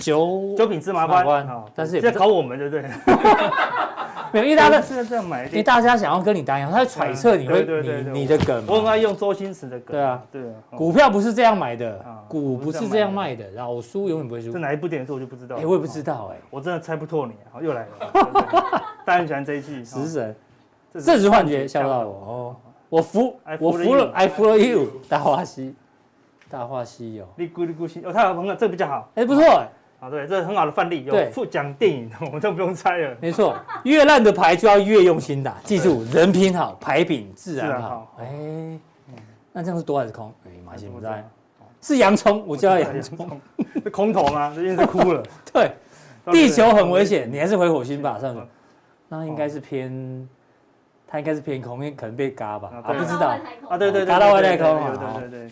[0.00, 2.82] 九九品芝麻官，但是也在考我们，对不对？
[4.30, 8.68] 没有，因为大家是 这样买的因为，大家想要跟你答一样，他在揣测你会你你的梗嘛。
[8.68, 14.58] 我很爱用周星驰的梗，对啊，对啊，哦股票不是这样买的啊，股不是这样卖的，老输永远不会输这。
[14.60, 18.12] 哪一部电影是我就不知道，哎，我也不知道哎，我真的猜不透你，好又来了，
[19.04, 20.36] 大家很喜欢这一季，食神，
[20.94, 22.56] 这这是幻觉，吓到我哦。
[22.90, 24.88] 我服 I，我服了 you，I follow you。
[25.08, 25.74] 大话西，
[26.50, 29.44] 大话西游，你咕哩咕心，哦，他有朋友，这个比较好，哎，不错。
[29.44, 29.68] 哎，
[30.00, 31.28] 啊，对，这是很好的范例，有对。
[31.30, 38.16] 副讲电影，我们都不用猜了，没错，越烂的牌就要越用心打，记住人品好，牌品自然好。
[38.18, 38.78] 哎，
[39.52, 40.32] 那这样是多还是空？
[40.46, 41.28] 哎，马先不在，
[41.80, 43.40] 是洋葱，我叫他洋葱。
[43.82, 44.52] 是空头吗？
[44.56, 45.72] 这因为是哭了，对，
[46.32, 48.40] 地球很危险，你还是回火星吧，算了。
[48.42, 48.48] 嗯。
[49.10, 50.28] 那应该是偏，
[51.06, 53.36] 他应该是偏空，因为可能被嘎吧，啊，啊不知道。
[53.68, 54.66] 啊，对对对，达到外太空
[55.20, 55.50] 对对对，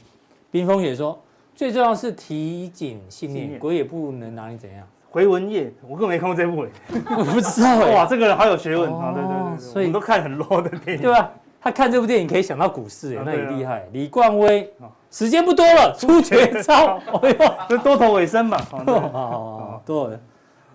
[0.57, 1.23] 冰风雪说，
[1.55, 4.89] 最重要是提紧信念，鬼也不能拿你怎样。
[5.11, 6.71] 回文业，我根本没看过这部诶，
[7.19, 11.31] 我不知道哎，哇，这个人好有学问哦啊，对对对对，所以都看很 low 的电影，对吧？
[11.61, 13.87] 他看这部电影可以想到股市，那也厉害。
[13.93, 16.99] 李冠威啊，时间不多了，出绝招。
[17.21, 20.11] 哎呦，就多头尾声嘛，好好好，都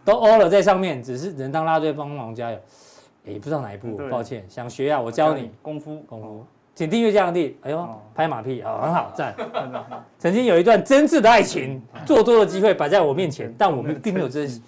[0.06, 2.58] 都欧了在上面，只是人当拉队帮忙加油。
[3.26, 6.46] 也不知道哪一部，抱歉，想学啊，我教你功夫功夫。
[6.74, 9.36] 请订阅这样的地，哎呦哦，拍马屁啊，很好，赞。
[10.18, 14.62] 曾经有一段真挚的爱情，做多的机会摆在我面前，但我们并没有珍惜。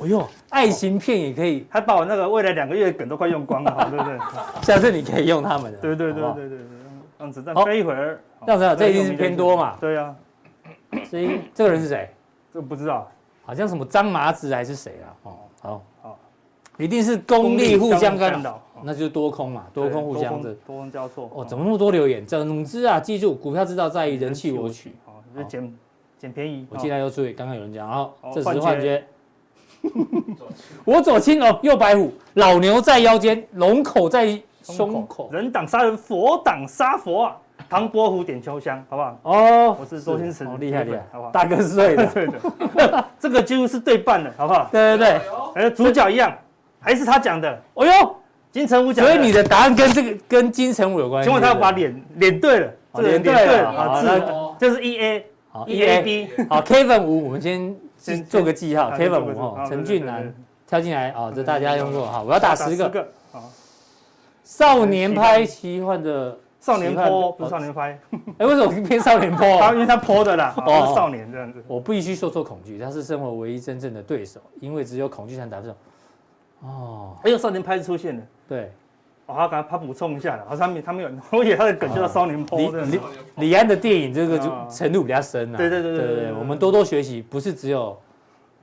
[0.00, 4.18] 哎呦，爱情片也可以，还把我那个未来两个月的梗都快用光了，对不对？
[4.62, 5.78] 下次你可以用他们的。
[5.78, 6.58] 对对对对对对，
[7.18, 8.20] 让子弹好飞一会儿。
[8.46, 9.76] 这样子啊，这一定是偏多嘛。
[9.80, 10.14] 对呀，
[11.10, 12.08] 所以这个人是谁？
[12.54, 13.10] 这不知道。
[13.44, 15.06] 好像什么张麻子还是谁啊？
[15.24, 16.18] 哦，好，好，
[16.78, 20.54] 一定是功利互相干，扰，那就是多空嘛，多空互相的的。
[20.66, 21.30] 多空交错。
[21.34, 22.24] 哦，怎么那么多留言？
[22.24, 24.94] 总之啊，记住，股票之道在于人弃我取。
[25.06, 25.74] 哦，就捡
[26.18, 26.66] 捡便宜。
[26.70, 29.04] 我进来又注意，刚刚有人讲，哦哦，这只是幻幻觉。
[30.84, 35.30] 我左青龙，右白虎，老牛在腰间，龙口在胸口。
[35.32, 37.36] 人挡杀人，佛挡杀佛啊！
[37.68, 39.18] 唐伯虎点秋香，好不好？
[39.22, 41.30] 哦，我是周星驰哦，厉害厉害，好不好？
[41.30, 44.68] 大哥是对的， 对的，这个几乎是对半的，好不好？
[44.72, 45.20] 对对对。
[45.54, 46.36] 哎，主角一样，
[46.80, 48.16] 还是他讲的，哎呦，
[48.52, 49.04] 金城武讲。
[49.04, 51.26] 所以你的答案跟这个跟金城武有关系。
[51.26, 54.22] 请问他要把脸脸对了，哦这个脸对了啊，好字
[54.58, 60.32] 就是 E A 好 E A B，好，Kevin 五，我们先先做个记号啊，Kevin 五哦好，陈俊南
[60.66, 62.88] 跳进来哦，这大家用过哈，我要打十个。
[62.88, 63.08] 个。
[63.32, 63.50] 好，
[64.44, 67.98] 少年拍奇幻的少年坡不是少年拍，
[68.38, 69.46] 哎，为什么偏少年他坡？
[69.74, 71.62] 因为他坡的啦， 哦不是少年这样子。
[71.66, 75.74] 我必须说出恐惧，他是生活唯一真正的对手，因为只有恐惧才能打胜。
[76.60, 78.72] 哦，还有少年拍出现了，对，
[79.26, 82.84] 我，他刚他补充一下了，好像他没他没有， 我以为他的梗就叫少年波的。
[82.86, 83.00] 李
[83.36, 85.56] 李安的电影这个就程度比较深啊。
[85.56, 87.96] 对对对对对，我们多多学习，不是只有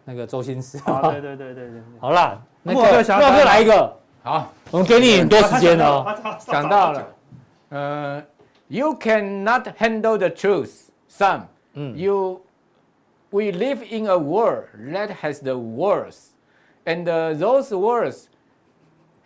[0.04, 0.78] 那个周星驰。
[0.80, 1.82] 对对对对对。
[2.02, 6.06] 好啦，那个莫哥来一个，好，我们给你很多时间哦。
[6.38, 7.08] 想到了，
[7.69, 8.23] 呃
[8.67, 11.43] ，You cannot handle the truth, son.
[11.76, 12.41] 嗯，You,
[13.30, 16.32] we live in a world that has the words,
[16.84, 18.26] and those words.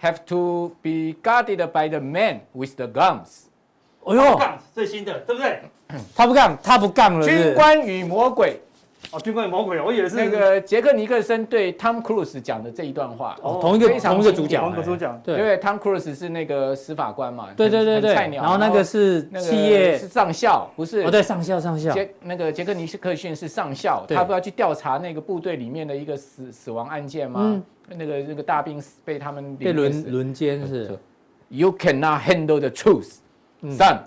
[0.01, 3.43] Have to be guarded by the man with the guns。
[3.99, 4.39] 哦哟，
[4.73, 5.61] 最新的，对不对？
[6.15, 7.23] 他不干，他不干了。
[7.23, 8.59] 军官与魔鬼。
[9.11, 13.37] 哦，军官与魔鬼，我以为是那个杰克尼克森对汤姆克鲁斯讲的这一段话。
[13.43, 15.21] 哦，同一个同一个主角，同一个主角。
[15.23, 17.49] 对，因为汤姆克鲁斯是那个司法官嘛。
[17.55, 18.15] 对对对对。
[18.15, 18.41] 菜鸟。
[18.41, 21.01] 然后那个是企业是上校，不是？
[21.01, 21.91] 哦，对，上校上校。
[21.91, 27.61] 杰那个杰克尼克逊是上校，他不要去调查那个部队里面的一个死死亡案件吗？
[27.97, 30.97] 那个那个大兵被他们被轮轮奸是
[31.49, 33.15] ，You cannot handle the truth,
[33.63, 33.99] son.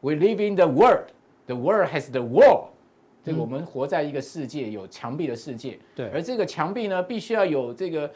[0.00, 1.06] We live in the world.
[1.46, 2.66] The world has the wall.
[3.24, 5.78] 这个我们活在一个世界有墙壁的世界。
[5.94, 8.10] 对，而这个墙壁呢，必须要有这个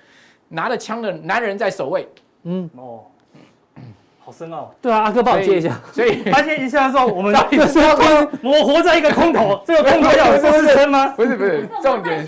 [0.48, 2.08] 拿着枪的男人在守卫。
[2.42, 3.04] 嗯哦，
[4.18, 4.74] 好深奥。
[4.82, 5.80] 对啊，阿哥帮我接一下。
[5.92, 7.32] 所以 发现一下说，我们
[8.42, 11.08] 我活在一个空头， 这个空头要有支撑吗？
[11.16, 12.26] 不是不是，重点。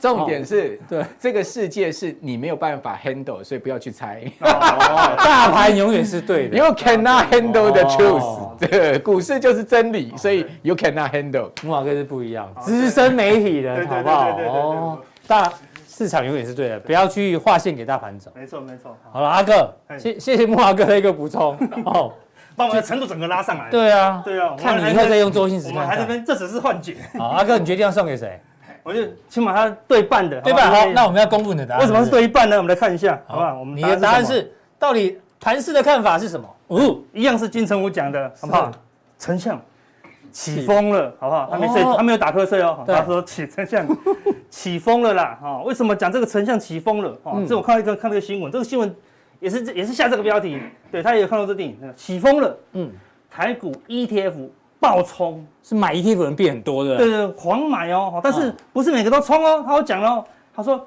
[0.00, 4.22] 重点是对这个世界是你没有办法 handle，所以不要去猜。
[4.40, 6.56] 大盘永远是对的。
[6.56, 8.56] You cannot handle the truth。
[8.58, 11.50] 对，股市就是真理，所以 you cannot handle。
[11.62, 14.30] 木马哥是不一样，资深媒体人，好不好？
[14.38, 15.52] 哦，大
[15.88, 18.30] 市场永远是对的，不要去划线给大盘走。
[18.34, 18.96] 没错没错。
[19.12, 21.56] 好了，阿哥，谢谢谢木马哥的一个补充
[21.86, 22.12] 哦，
[22.56, 23.68] 把我们的程度整个拉上来。
[23.70, 25.86] 对啊，对啊，看你以后再用周星驰看。
[25.86, 26.96] 还这边这只是幻觉。
[27.18, 28.40] 好，阿哥，你决定要送给谁？
[28.88, 31.80] 我就起码他对半的，对半好，那我们要公布你的答案。
[31.82, 32.56] 为什么是对一半呢？
[32.56, 33.58] 我们来看一下，好不好？
[33.60, 36.48] 我们你的答案是到底盘势的看法是什么？
[36.68, 38.72] 哦，一样是金城武讲的，好不好？
[39.18, 39.60] 丞相
[40.32, 41.48] 起风了，好不好？
[41.52, 42.82] 他没睡，他没有打瞌睡哦。
[42.86, 43.86] 他说起丞相
[44.48, 47.14] 起风了啦，哈，为什么讲这个丞相起风了？
[47.24, 48.96] 哦，这我看一个看这个新闻，这个新闻
[49.38, 50.58] 也是也是下这个标题，
[50.90, 52.90] 对他也有看到这电影，起风了，嗯，
[53.30, 54.48] 台股 ETF。
[54.80, 59.64] 爆冲是买 ETF 人变很多的，对对，狂买哦，但是不是每个都冲哦？
[59.66, 60.86] 他有讲哦，他说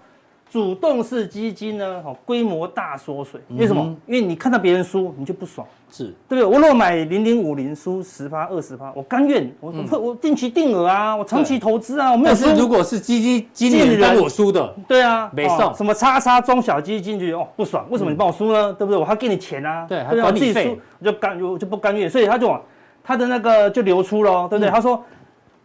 [0.50, 3.96] 主动式基金呢，哈，规模大缩水，为什么？
[4.06, 6.44] 因为你看到别人输，你就不爽，是对不对？
[6.46, 12.46] 我如果买零零五零输十趴二十趴，我甘愿，我我我定期定额啊，我长期投资啊，我没有输。
[12.46, 18.74] 但是如果是基金经理人我输的，对啊，没送什么叉叉中小基金就哦不爽，为什么你帮我输呢？
[18.74, 18.98] 对不对？
[18.98, 22.62] 我还给你钱啊，对，还管理费，我就甘我就不甘愿，所以他就往。
[23.04, 24.70] 他的那个就流出了，对不对？
[24.70, 25.04] 嗯、他说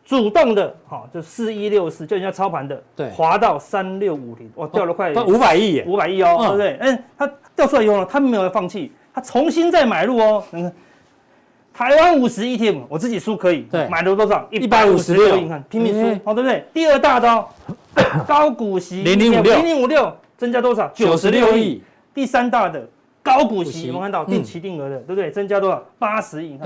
[0.04, 6.78] 主动的，好，就四一六四，就人家操盘的，对，滑到三六五零，哇，掉了快五百亿，五百亿哦，对不对？
[6.80, 10.42] 嗯，他掉出来以后呢，他没有放弃，他重新再买入哦。
[10.50, 10.72] 你看，
[11.74, 14.46] 台湾五十 ETF，我自己输可以，对，买了多少？
[14.50, 16.64] 一百五十六，你看拼命输，好，对不对？
[16.72, 17.52] 第二大刀，
[18.26, 20.88] 高股息零零五六，零零五六增加多少？
[20.94, 21.82] 九十六亿。
[22.14, 22.88] 第三大的。
[23.26, 25.30] 高股息，我们看到定期定额的，对不对？
[25.30, 25.82] 增加多少？
[25.98, 26.56] 八十亿，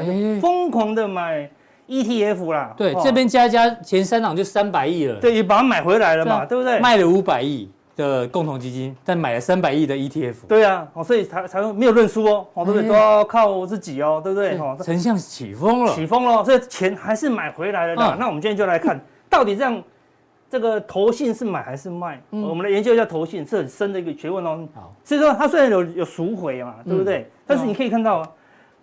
[0.41, 1.51] 疯狂的买
[1.89, 2.75] ETF 啦。
[2.77, 5.17] 对，这边加加前三档就三百亿了。
[5.17, 6.79] 对，也把它买回来了嘛，对不对？
[6.79, 10.35] 卖了五百亿的共同基金，但买了三百亿的 ETF。
[10.47, 12.89] 对啊，哦，所以才才没有认输哦，哦，对不对？
[12.89, 14.59] 都要靠自己哦，对不对？
[14.59, 18.17] 哦，丞相起风了，起风了，所以钱还是买回来了的。
[18.19, 19.83] 那我们今天就来看，到底这样。
[20.51, 22.21] 这个投信是买还是卖？
[22.33, 24.67] 嗯、我们来研究一下投信，是很深的一个学问哦。
[24.75, 27.19] 好，所以说它虽然有有赎回嘛，对不对？
[27.21, 28.29] 嗯、但是你可以看到啊，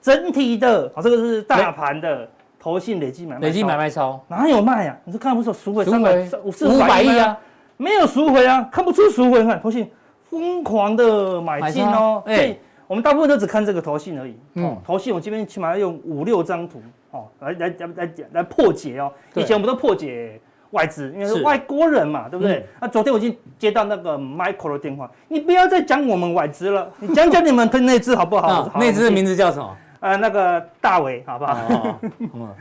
[0.02, 2.26] 整体的啊，这个是大盘的
[2.58, 4.98] 投信累计买卖，累计买卖超哪有卖啊？
[5.04, 7.38] 你说看不出赎回三百五五百亿啊？
[7.76, 9.42] 没有赎回啊，看不出赎回。
[9.42, 9.92] 你看投信
[10.30, 12.56] 疯狂的买进哦，所以
[12.88, 14.38] 我们大部分都只看这个投信而已。
[14.54, 19.12] 嗯，投信我这边起码要用五六张图哦，来来来来来破解哦。
[19.36, 20.40] 以前我们都破解。
[20.72, 22.66] 外资，因为是外国人嘛，对不对？
[22.82, 28.72] 那昨天我已经接到那个 Michael 的电话，你不要再讲我们外资了，你讲讲你们的内资好不好？
[28.80, 29.76] 内资的名字叫什么？
[30.00, 32.00] 呃，那个大伟，好不好？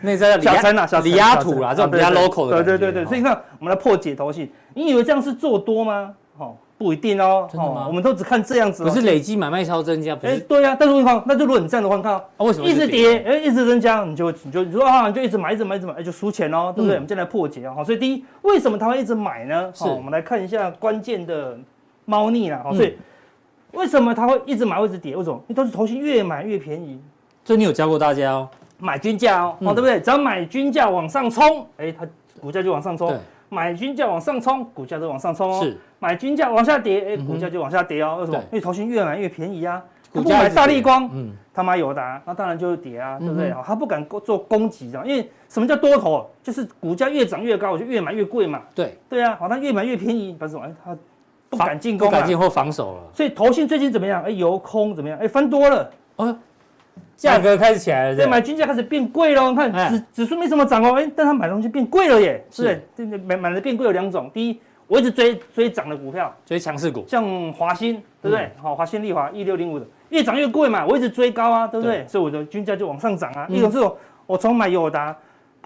[0.02, 2.62] 内资叫小陈啊，小李亚土啊，这种比较 local 的。
[2.62, 6.14] 对对对对，所以你看我们来破解投信，你以为这样是做多吗？
[6.38, 6.56] 好。
[6.78, 7.86] 不一定哦，真的吗？
[7.86, 8.84] 我们都只看这样子。
[8.84, 10.38] 可是累积买卖超增加，不是？
[10.40, 13.18] 对呀，但是我讲，那就如果你这样的话，看啊，为什么一直跌？
[13.26, 16.96] 哎，一直增加，你就你就你说啊，你就一直买，一直买，一直买，哎，就输钱哦，对不对？
[16.96, 19.72] 我们就来破解啊，好，所以第一，为什么他会一直买呢？
[19.74, 21.56] 好，我们来看一下关键的
[22.04, 22.94] 猫腻啦，好，所以
[23.72, 25.16] 为什么他会一直买，一直跌？
[25.16, 25.36] 为什么？
[25.48, 27.00] 因为都是投信越买越便宜。
[27.42, 29.98] 这你有教过大家哦，买均价哦，好，对不对？
[29.98, 32.06] 只要买均价往上冲，哎，它
[32.38, 33.18] 股价就往上冲。
[33.48, 35.60] 买均价往上冲，股价都往上冲哦。
[35.62, 38.18] 是，买均价往下跌，哎，股价就往下跌哦。
[38.20, 38.38] 为什么？
[38.38, 39.82] 因为投信越买越便宜啊。
[40.14, 43.52] 他不买大力光，嗯，他买友达，那当然就是跌啊，对不对？
[43.62, 46.26] 他不敢做攻击的，因为什么叫多头？
[46.42, 48.62] 就是股价越涨越高，我就越买越贵嘛。
[48.74, 50.96] 对对啊，好，他越买越便宜，但是哎，他
[51.50, 53.00] 不敢进攻，不敢进或防守了。
[53.12, 54.22] 所以投信最近怎么样？
[54.22, 55.18] 哎，由空怎么样？
[55.18, 56.38] 哎，翻多了，哦，
[57.16, 59.50] 价格开始起来了，对，买均价开始变贵喽。
[59.50, 64.60] 你看指指数没什么涨哦，哎，但他买东西变贵了耶，是对，买买的变贵有两种，第一。
[64.88, 68.48] 我一直追追涨的股票，追强势股，像华新，对不对？
[68.62, 72.06] 好、嗯，华新丽华一六零五的，越涨越贵嘛，我一直追高啊，对不对？
[72.06, 73.48] 所以我的均价就往上涨啊。
[73.50, 73.98] 嗯、一种是我
[74.28, 75.16] 我从买友达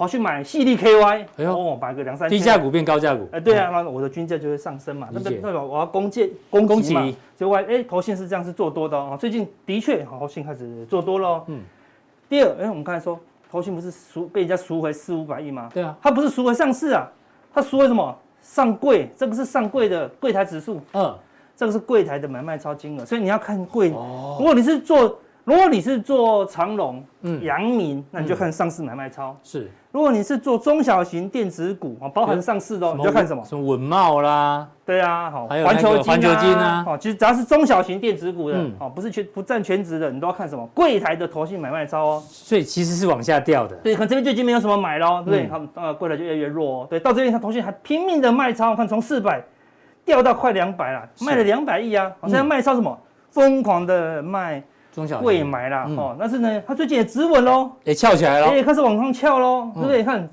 [0.01, 5.11] 跑去买矽力 KY，哎呦，哦，买个两三千，低价股变高价股，哎，对啊，那我的均价就会上升嘛。
[5.13, 7.03] 那个代表我要攻建攻击嘛。
[7.37, 9.15] 所以我哎，投信是这样是做多的哦。
[9.21, 11.45] 最近的确，投信开始做多了。
[11.49, 11.61] 嗯。
[12.31, 15.69] 第二，哎，我们刚才说投信不是赎被人家赎回四五百亿吗？
[15.75, 15.95] 对啊。
[16.01, 17.07] 它不是赎回上市啊，
[17.53, 18.17] 它赎回什么？
[18.41, 21.15] 上柜，这个是上柜的柜台指数，嗯，
[21.55, 23.93] 这个是柜台的买卖超金额，所以你要看柜。
[23.93, 29.37] 哦，如果你是做，如果你是做长荣、嗯，阳明，那你就看上市买卖超。
[29.45, 29.71] 是。
[29.93, 33.45] 如果你是做中小型电子股啊，包含上市的，你就看什么？
[33.45, 34.69] 什么稳茂啦？
[34.87, 40.65] 对啊，好，还有环球环球晶啊，哦，其实只要是中小型电子股的，哦，不是全不占全值的，你都要看什么？
[40.73, 42.23] 柜台的投信买卖超哦。
[42.29, 43.75] 所以其实是往下掉的。
[43.83, 45.47] 对，可能这边就已经没有什么买了，对不对？
[45.49, 46.87] 他们呃柜台就越来越弱哦。
[46.89, 49.43] 对，到这边他投信还拼命的卖超，看从四百
[50.05, 52.11] 掉到快两百了，卖了两百亿啊！
[52.23, 52.97] 现在卖超什么？
[53.33, 54.63] 疯狂的卖。
[55.01, 60.05] 中小柜买啦，哦，但是呢，它最近也止稳喽，也翘起来了，也开始往上翘喽，对不对？
[60.05, 60.29] 看，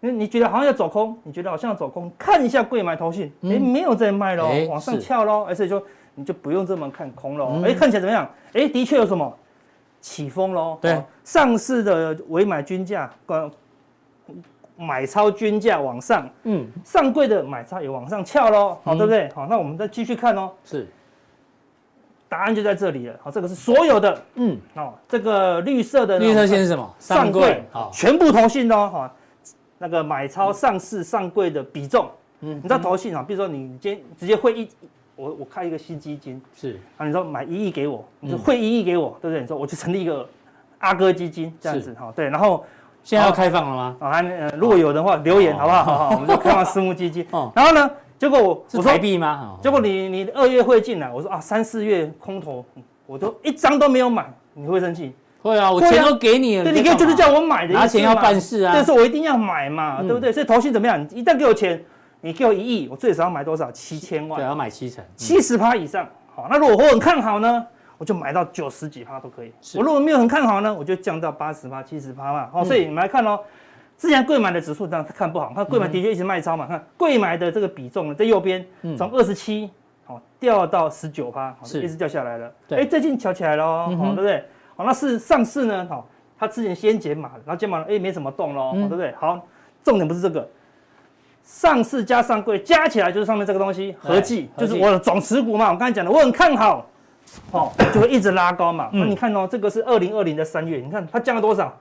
[0.00, 5.82] 你你觉得好像要走空，你觉得好像要走空，看一下柜买投信，哎，没有在卖喽，往上翘喽，而且说
[6.14, 8.26] 你就不用这么看空喽，哎，看起来怎么样？
[8.54, 9.30] 哎，的确有什么
[10.00, 13.10] 起风喽，对，上市的委买均价，
[14.78, 19.30] 买超均价往上，嗯，上柜的买超也往上翘喽，好，对不对？
[19.34, 20.86] 好，那我们再继续看哦，是。
[22.28, 26.94] 答案就在这里了，好，这个是所有的，嗯，哦，这个绿色的绿色线是什么？
[26.98, 29.12] 上柜，好，全部投信哦，哈，
[29.78, 32.10] 那个买超上市上柜的比重，
[32.40, 34.68] 嗯，你知道投信啊，比如说你今天直接汇一，
[35.14, 39.40] 我我开一个新基金，是，啊，你说买一亿给我，你就汇一亿给我，对不对？
[39.40, 40.28] 你说我就成立一个
[40.78, 42.64] 阿哥基金这样子，哈，对，然后
[43.04, 43.96] 现在要开放了吗？
[44.00, 44.20] 啊，
[44.58, 45.84] 如果有的话留言好不好？
[46.08, 47.88] 好，我们就开放私募基金，哦，然后呢？
[48.18, 49.58] 结果我是台币吗？
[49.62, 52.64] 结果你你二月会进来，我说啊三四月空头，
[53.06, 55.12] 我都一张都没有买，你会生气？
[55.42, 60.32] 会啊，我钱都给你了，对，你可以就是叫我买的，拿钱要办事啊，但是我一定要买嘛，对不对？
[60.32, 61.06] 所以投信怎么样？
[61.12, 61.80] 一旦给我钱，
[62.22, 63.70] 你给我一亿，我最少要买多少？
[63.70, 66.08] 七千万，对，要买七成，七十趴以上。
[66.34, 67.64] 好，那如果我很看好呢，
[67.98, 69.52] 我就买到九十几趴都可以。
[69.76, 72.48] 我如果没有很看好呢，我就降到八十趴、七十趴嘛。
[72.52, 73.38] 好，所以你们来看哦。
[73.98, 78.64] 之前贵买的指数这样看不好，看贵买的确一直卖超嘛，看贵买的这个比重呢，在右边
[78.96, 79.70] 从二十七
[80.04, 82.52] 好掉到十九趴，是一直掉下来了。
[82.70, 84.44] 哎，最近瞧起来了哦，对不对？
[84.76, 86.06] 好，那是上市呢，好，
[86.38, 89.14] 它之前先减码，然后减码了，哎，没怎么动喽，对不对？
[89.18, 89.42] 好，
[89.82, 90.46] 重点不是这个，
[91.42, 95.72] 上市加上柜加起来就是上面这个东西，合计就是我的总持股嘛。
[95.72, 96.86] 我刚才讲的，我很看好，
[97.50, 98.90] 好，就会一直拉高嘛。
[98.92, 101.74] 那你看哦，这个是二零二零的三月，你看它降了多少？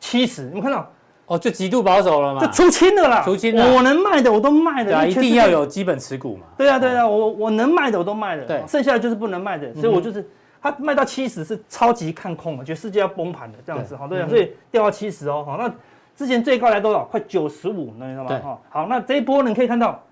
[0.00, 0.90] 七十，你们看到？
[1.28, 3.74] 哦，就极度保守了嘛，就出清了啦，出清了。
[3.74, 6.46] 我能卖的我都卖了，一定要有基本持股嘛。
[6.56, 10.26] 对啊，对啊，我我能卖的我都卖了，对，剩下的就是不能卖的，所以我就是
[10.62, 15.70] 它卖到七十是超级看空嘛，觉得世界要崩盘的这样子，好，对啊，所以掉到七十哦，好，那
[16.16, 17.04] 之前最高来多少？
[17.04, 18.30] 快九十五，你知道吗？
[18.42, 20.02] 哈，好，那这一波你可以看到，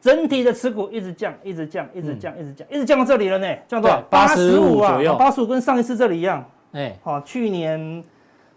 [0.00, 8.02] 整体的持股一直降，一直降，一直降，一直降，一直降到这里了呢，降到八十五啊，八十五跟上一次这里一样，哎，好，去年。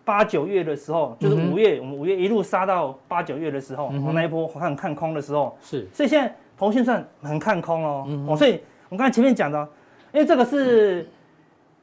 [0.06, 9.66] 八九月的时候，就是五月，我们五月一路杀到八九月的时候，我那一波很看空的时候，是，所以现在投信算很看空哦，哦，所以我刚才前面讲的，
[10.12, 11.08] 因为这个是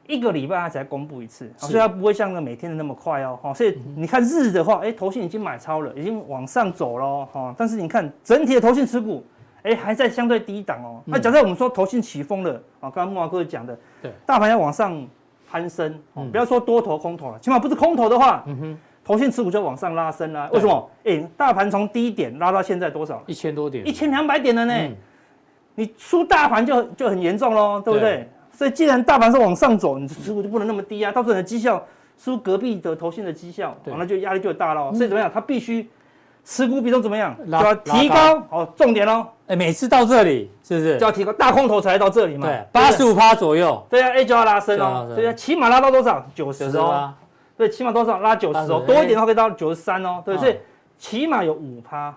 [0.05, 9.23] 一个礼拜它才公布一次，所以它不会像那每天的那么快哦，所以你看日的话，哎，投信已经买超了，已经往上走了，哈，但是你看整体的投信持股，
[9.63, 15.03] 哎，还在相对低档哦，那假设我们说投信起风了，啊，刚刚木华哥讲的，对，大盘要往上。
[15.51, 15.99] 攀升，
[16.31, 20.49] 不要说多头空头了，起码不是空头的话，嗯哼，投信持股就往上拉升了。
[20.53, 20.89] 为什么？
[21.03, 23.21] 哎，大盘从低点拉到现在多少？
[23.27, 24.73] 一千多点，一千两百点了呢。
[25.75, 28.29] 你输大盘就就很严重喽，对不对？
[28.53, 31.83] 所以既然大盘是往上走，你持股就不能那么低啊，到时候你的绩效
[32.17, 34.93] 输隔壁的投信的绩效，那就压力就大了。
[34.93, 35.29] 所以怎么样？
[35.33, 35.89] 它必须。
[36.43, 37.37] 持股比重怎么样？
[37.45, 39.27] 就要提高哦，重点哦。
[39.51, 41.33] 哎，每次到这里是不是就要提高？
[41.33, 42.47] 大空头才到这里嘛。
[42.47, 43.85] 对，八十五趴左右。
[43.89, 45.11] 对啊，A 就要拉升哦。
[45.13, 46.25] 对啊，起码拉到多少？
[46.33, 47.13] 九十哦。
[47.57, 48.19] 对，起码多少？
[48.19, 48.81] 拉九十哦。
[48.87, 50.23] 多一点的话可以到九十三哦。
[50.23, 50.55] 对，所以
[50.97, 52.15] 起码有五趴，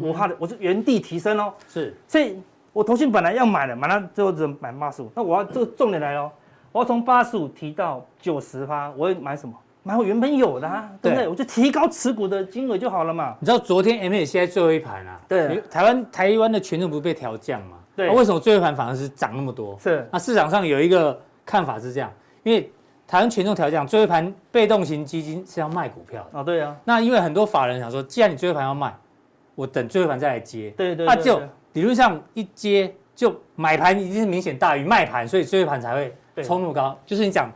[0.00, 1.52] 五趴的，我是原地提升哦。
[1.68, 2.40] 是，所以
[2.72, 5.10] 我投信本来要买的，买了最后只能买八十五。
[5.16, 6.30] 那我要这个重点来喽，
[6.70, 9.52] 我要从八十五提到九十趴，我会买什么？
[9.82, 11.26] 买我原本有的，啊，对不对？
[11.26, 13.34] 我就提高持股的金额就好了嘛。
[13.40, 15.18] 你知道昨天 MSCI 现在最后一盘啊？
[15.26, 17.78] 对，台湾台湾的权重不是被调降吗？
[17.96, 19.78] 对，为什么最后一盘反而是涨那么多？
[19.80, 22.12] 是，那市场上有一个看法是这样，
[22.42, 22.70] 因为
[23.06, 26.38] 台湾权重调降，最后一盘被动型基金是要卖股票的。
[26.38, 26.76] 哦，对啊。
[26.84, 28.94] 那因为很多法人想说，既然你最后一盘要卖，
[29.54, 30.70] 我等最后一盘再来接。
[30.76, 31.06] 对对。
[31.06, 31.40] 那就
[31.72, 36.14] 理论上一接就买盘一定是明显大于卖盘，所以最后一盘才会
[36.44, 36.98] 冲那么高。
[37.06, 37.50] 就是你讲。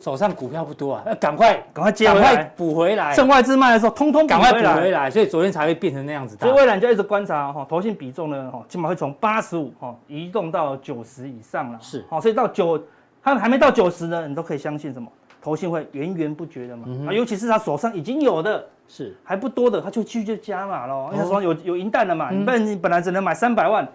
[0.00, 3.14] 手上股票不多啊，要 赶快赶快接回来，补回来。
[3.14, 5.10] 趁外资卖的时候，通通赶快补回来。
[5.10, 6.36] 所以昨天才会变成那样子。
[6.38, 11.78] 所以未来就一直观察哈，投信比重呢哈，起码会从八十五哈移动到九十以上了。
[11.80, 12.80] 是，好，所以到九，
[13.22, 15.08] 它还没到九十呢，你都可以相信什么？
[15.42, 16.86] 投信会源源不绝的嘛。
[17.08, 21.10] 啊，尤其是他手上已经有的，是还不多的，他就继续就加码喽。
[21.12, 23.86] 因为说有有银弹了嘛，你不然你本来只能买三百万。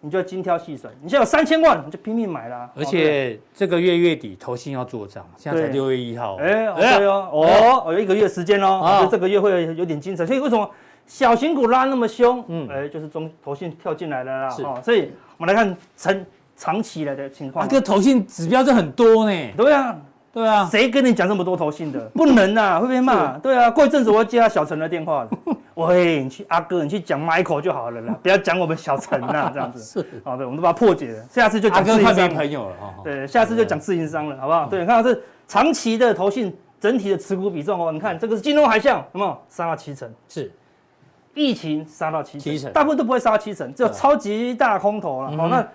[0.00, 2.70] 你就要精挑细选，你现在有三千万，你就拼命买啦。
[2.76, 6.36] 而且这个月月底投信要做账，现在才六月一号。
[6.36, 10.26] 哎，对哦，哦，有一个月时间哦，这个月会有点精神。
[10.26, 10.70] 所以为什么
[11.06, 12.44] 小型股拉那么凶？
[12.46, 14.50] 嗯，哎，就是中投信跳进来了啦。
[14.50, 16.24] 是，所以我们来看长
[16.56, 17.68] 长期来的情况。
[17.68, 19.52] 这个投信指标就很多呢。
[19.56, 19.96] 对啊。
[20.38, 21.98] 对啊，谁跟你讲这么多投信的？
[22.14, 23.36] 不能啊，会被骂。
[23.38, 25.26] 对啊，过一阵子我要接到小陈的电话。
[25.74, 29.82] 喂，你去阿哥，你去讲 Michael 就好了啦， 不要讲我们小陈呐，这样子。
[30.00, 31.24] 是，好的，我们都把它破解了。
[31.28, 34.66] 下次就讲自营商朋友了哈对，下次就讲自营商了，好不好？
[34.66, 40.08] 对，你看这长期的投信整体的持股比重哦，你看这个是金融海啸，有没有杀到七成？
[40.28, 40.52] 是，
[41.34, 45.36] 疫情杀到七成，大部分都不会杀到七成，只有超级大空头了。
[45.36, 45.66] 好，那。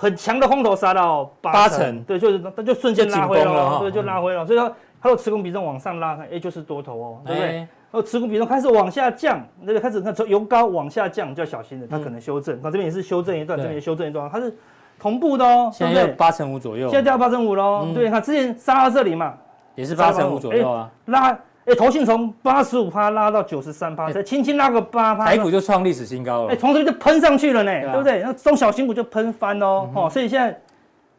[0.00, 4.72] 很强的空头杀到八成，对，就是它就瞬间拉回了，对，就拉回了，所以说
[5.02, 7.48] 它的持股比重往上拉，哎，就是多头哦，对不对？
[7.56, 12.56] 然后持股比重开始往下降，那个开始看从由高往下降，就要小心了，它可能修正。
[12.62, 14.56] 那这边也是修正一段，这边也修正一段，它是
[15.00, 19.34] 同步的哦，现在八成五左右，现在掉八成五喽，对，看之前杀到这里嘛，
[19.74, 21.36] 也是八成五左右啊，拉。
[21.68, 26.52] 哎，投信从八十五趴拉到九十三趴，再轻轻拉个八趴，台股就创历史新高了。
[26.52, 28.22] 哎，从这边就喷上去了呢，对不对？
[28.22, 30.58] 那中小型股就喷翻喽，哦，所以现在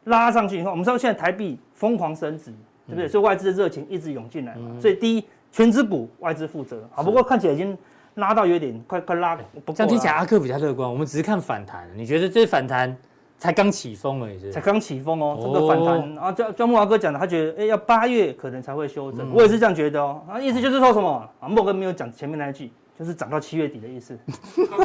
[0.05, 2.45] 拉上去以后，我们知道现在台币疯狂升值，
[2.87, 3.07] 对不对？
[3.07, 4.71] 所以外资的热情一直涌进来嘛。
[4.81, 7.77] 所以第一，全资股外资负责，好，不过看起来已经
[8.15, 9.75] 拉到有点快快拉不过。
[9.75, 12.97] 这样听起来阿克比较乐观，我们只是看反弹，你觉得这反弹？
[13.39, 20.21] 才刚起风而已，才刚起风哦，这个反弹啊，叫叫木华哥讲的，他觉得哎，要八月可能才会修正，我也是这样觉得哦。
[20.29, 21.47] 啊，意思就是说什么啊？
[21.47, 22.69] 木哥没有讲前面那一句，
[22.99, 24.19] 就是涨到七月底的意思，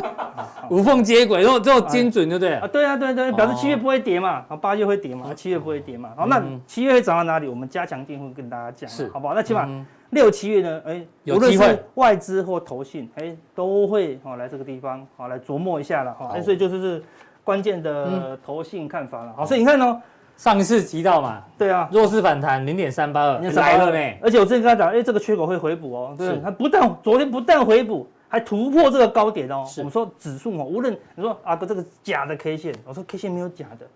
[0.70, 2.54] 无缝接轨，然后最后精准，对不对？
[2.54, 6.10] 啊，对啊，对对，表示七月不会跌嘛，啊，八月会跌嘛，七月不会跌嘛。
[6.16, 7.48] 好，那七月会涨到哪里？
[7.48, 9.34] 我们加强定会跟大家讲，是，好不好？
[9.34, 9.68] 那起码
[10.10, 16.30] 六七月呢，哎，无论是外资或投信，哎，都会好来这个地方，好来琢磨一下了哈。
[16.34, 17.02] 哎，所以就是是。
[17.44, 20.00] 关键的投信看法了，好，所以你看哦，
[20.36, 29.64] 上一次提到嘛，对啊，弱势反弹零点三八二来了呢，而且我之前跟他讲，哎，这个缺口会回补哦，对，它不但昨天不但回补，还突破这个高点哦。
[29.76, 33.86] 我们说指数哦，无论你说阿哥这个假的 K 线，我说 K 线没有假的，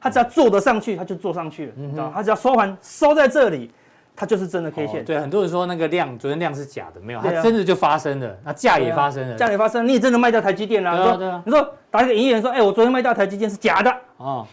[0.00, 3.70] 它只要做得上去，它就做上去了，你知道，它只要收盘收在这里，
[4.14, 5.04] 它就是真的 K 线。
[5.04, 11.74] 对，很多人说那个量昨天量是假的，没有，它真的就发生了，那价也发生了，价也发生，你也真的卖掉台积电了，对啊，你说。
[11.92, 14.46] 打一个营业员说：“哎，我昨天卖掉台积电是假的哦，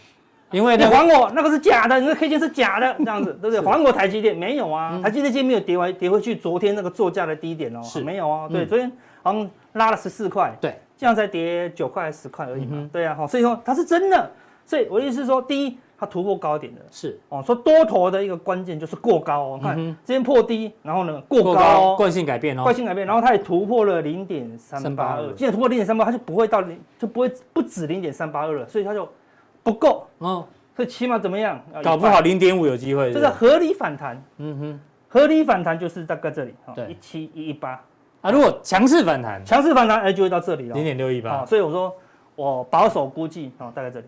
[0.52, 3.62] 因为你还我那个是假的，你那 K 线是假的，这样子 对不对？
[3.62, 5.00] 还我台积电没有啊？
[5.02, 8.46] 台积电今天没有跌回跌回去昨天那个作价的低点哦，是没有啊？
[8.50, 8.92] 对，昨天
[9.24, 14.30] 好像拉了十四块，对，这样才跌九块十块而已嘛，对啊，好，所以说它是真的，
[14.66, 16.82] 所以我的意思是说，第一。”它突破高点的。
[16.90, 17.20] 是。
[17.28, 29.08] 哦，说多头的一个关键就是过高哦，看今天破低，然后呢过高，惯性改变哦，惯性改变，然后它也突破了零点三八二，既然突破零点三八，它就不会到零，就不会不止零点三八二了，所以它就
[29.62, 30.08] 不够。
[30.20, 31.62] 哦，所以起码怎么样？
[31.84, 34.80] 搞不好零点五有机会，这是合理反弹，嗯哼，
[35.10, 37.82] 合理反弹就是大概这里，对，一七一一八。
[38.22, 41.94] 啊，如果强势反弹，强势反弹哎就会到这里了，零点六一八，所以我说
[42.36, 44.06] 我保守估计啊，大概这里。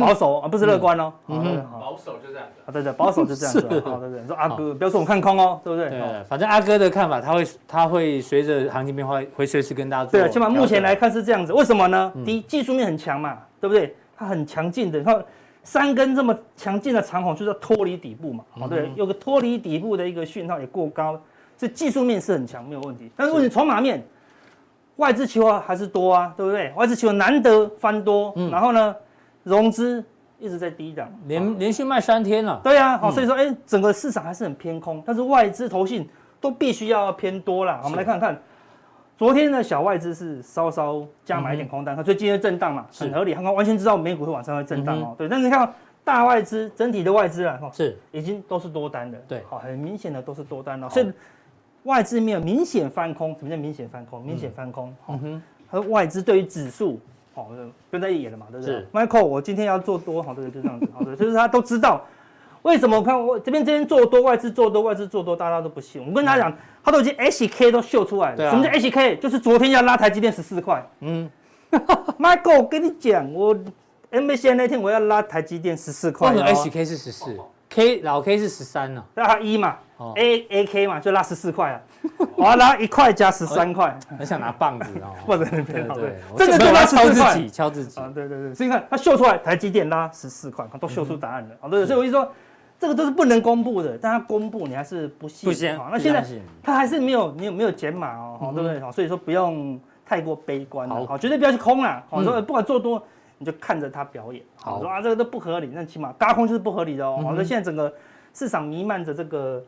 [0.00, 1.12] 保守啊，不是乐观哦。
[1.26, 2.62] 保守就这样子。
[2.64, 3.60] 啊，对对，保守就这样子。
[3.84, 4.26] 好，对对。
[4.26, 5.90] 说阿哥，不要说我看空哦，对不对？
[5.90, 10.20] 对，反正阿哥的看法，他会他会随着行情变化，会随时跟大家做。
[10.20, 11.52] 对，起码目前来看是这样子。
[11.52, 12.12] 为什么呢？
[12.24, 13.94] 第一，技术面很强嘛，对不对？
[14.16, 15.24] 它很强劲的，你看
[15.64, 18.44] 三根这么强劲的长红，就是要脱离底部嘛。
[18.50, 21.20] 好，对，有个脱离底部的一个讯号也过高，
[21.56, 23.10] 所以技术面是很强，没有问题。
[23.16, 24.00] 但是问题筹码面，
[24.96, 26.72] 外资期货还是多啊，对不对？
[26.76, 28.94] 外资期货难得翻多，然后呢？
[29.42, 30.04] 融资
[30.38, 32.60] 一直在低档，连连续卖三天了。
[32.62, 36.08] 对啊，好，所以说，哎，整个市场还是很偏空，但是外资投信
[36.40, 37.80] 都必须要偏多啦。
[37.84, 38.40] 我们来看看，
[39.16, 43.34] 昨天的小外资是稍稍加买一点空单，它所以今天震荡嘛，很合理。
[43.34, 45.14] 他们完全知道美股会往上会震荡哦。
[45.16, 45.72] 对，但是你看
[46.02, 47.96] 大外资整体的外资啊，是。
[48.10, 51.12] 已经都是多单的，对，好，很明显的都是多单了，所以
[51.84, 54.24] 外资没有明显翻空，什么叫明显翻空？
[54.24, 56.98] 明显翻空，嗯哼，和外资对于指数，
[57.34, 57.48] 好，
[57.90, 62.04] 跟在一起了嘛，对不对？Michael，我今天要做多，好，对，就这样子，好的， 就是他都知道。
[62.62, 66.00] 为什么我看我这边这边做多，外资做多，外资做多，大家都不信。
[66.06, 68.50] 我跟大家讲，他都已经 HK 都秀出来了。
[68.50, 69.18] 什么叫 HK？
[69.18, 70.80] 就是昨天要拉台积电十四块。
[71.00, 71.28] 嗯，
[72.20, 73.56] Michael，我跟你讲，我
[74.12, 76.30] MACD 那天我要拉台积电十四块。
[76.30, 77.36] 为什么 HK 是十四
[77.68, 79.02] ？K 老 K 是十三呢？
[79.14, 79.78] 那他一嘛
[80.14, 81.80] ，A A K 嘛，就拉十四块啊。
[82.36, 83.98] 我要拉一块加十三块。
[84.18, 85.14] 很想拿棒子哦。
[85.26, 88.00] 或者那边对，真的就拉敲自己，敲自己。
[88.00, 88.54] 啊，对对对。
[88.54, 91.54] 所以你看，他秀出来台积电拉十四块，都秀出答案了。
[91.60, 92.30] 好，对，所以我就说。
[92.78, 95.48] 这个都是不能公布的，但他公布你还是不信。
[95.48, 95.72] 不信。
[95.92, 96.26] 那现在
[96.60, 98.80] 他还是没有，没有没有减码哦，对不对？
[98.80, 100.88] 好，所以说不用太过悲观。
[100.88, 102.02] 好，绝对不要去空啊。
[102.10, 103.00] 好，说不管做多，
[103.38, 104.42] 你就看着他表演。
[104.56, 107.20] 好，说啊这个都不合理，那起码嘎空就是不合理的哦。
[107.22, 107.94] 好，所以现在整个
[108.34, 109.62] 市场弥漫着这个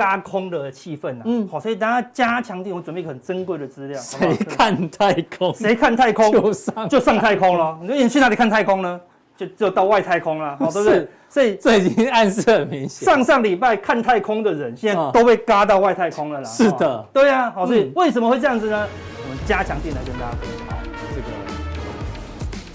[0.00, 1.22] 轧空的气氛啊。
[1.24, 1.46] 嗯。
[1.48, 4.00] 好，所以大家加强定，我准备一个很珍贵的资料。
[4.00, 5.54] 谁看太空？
[5.54, 6.32] 谁看太空？
[6.32, 7.78] 就上就上太空了。
[7.82, 9.00] 你说你去哪里看太空呢？
[9.36, 11.08] 就就到外太空了，好，对不对？
[11.30, 13.06] 所以这已经暗示很明显。
[13.06, 16.44] 上上礼拜看太空的人，现在都被嘎到外太空了啦。
[16.46, 18.86] 是的，对啊，好，所以为什么会这样子呢？
[19.22, 20.69] 我们加强定来跟大家分享。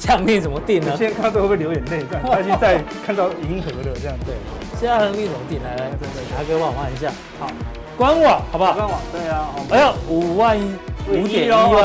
[0.08, 0.95] 好，这个强錠怎么定呢？
[0.97, 2.03] 现在看到会不会流眼泪？
[2.10, 4.36] 这样，他现在看到银河了，这样对。
[4.80, 5.62] 加强錠怎么定？
[5.64, 7.12] 来来，大哥帮我换一下。
[7.39, 7.49] 好，
[7.97, 8.74] 官网好不好？
[8.74, 9.49] 官网对啊。
[9.72, 10.76] 哎呦，五万一，
[11.10, 11.76] 五点一万，五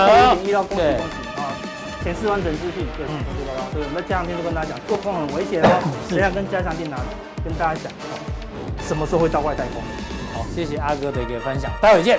[0.42, 2.04] 点一哦，恭喜恭喜。
[2.04, 3.06] 前四完整资讯，对，
[3.74, 5.68] 我们加强錠都跟大家讲，做空很危险哦。
[6.08, 6.96] 等下跟加强店拿，
[7.44, 7.92] 跟大家讲，
[8.86, 9.82] 什么时候会到外太空？
[10.34, 12.18] 好，谢谢阿哥的一个分享，待会见。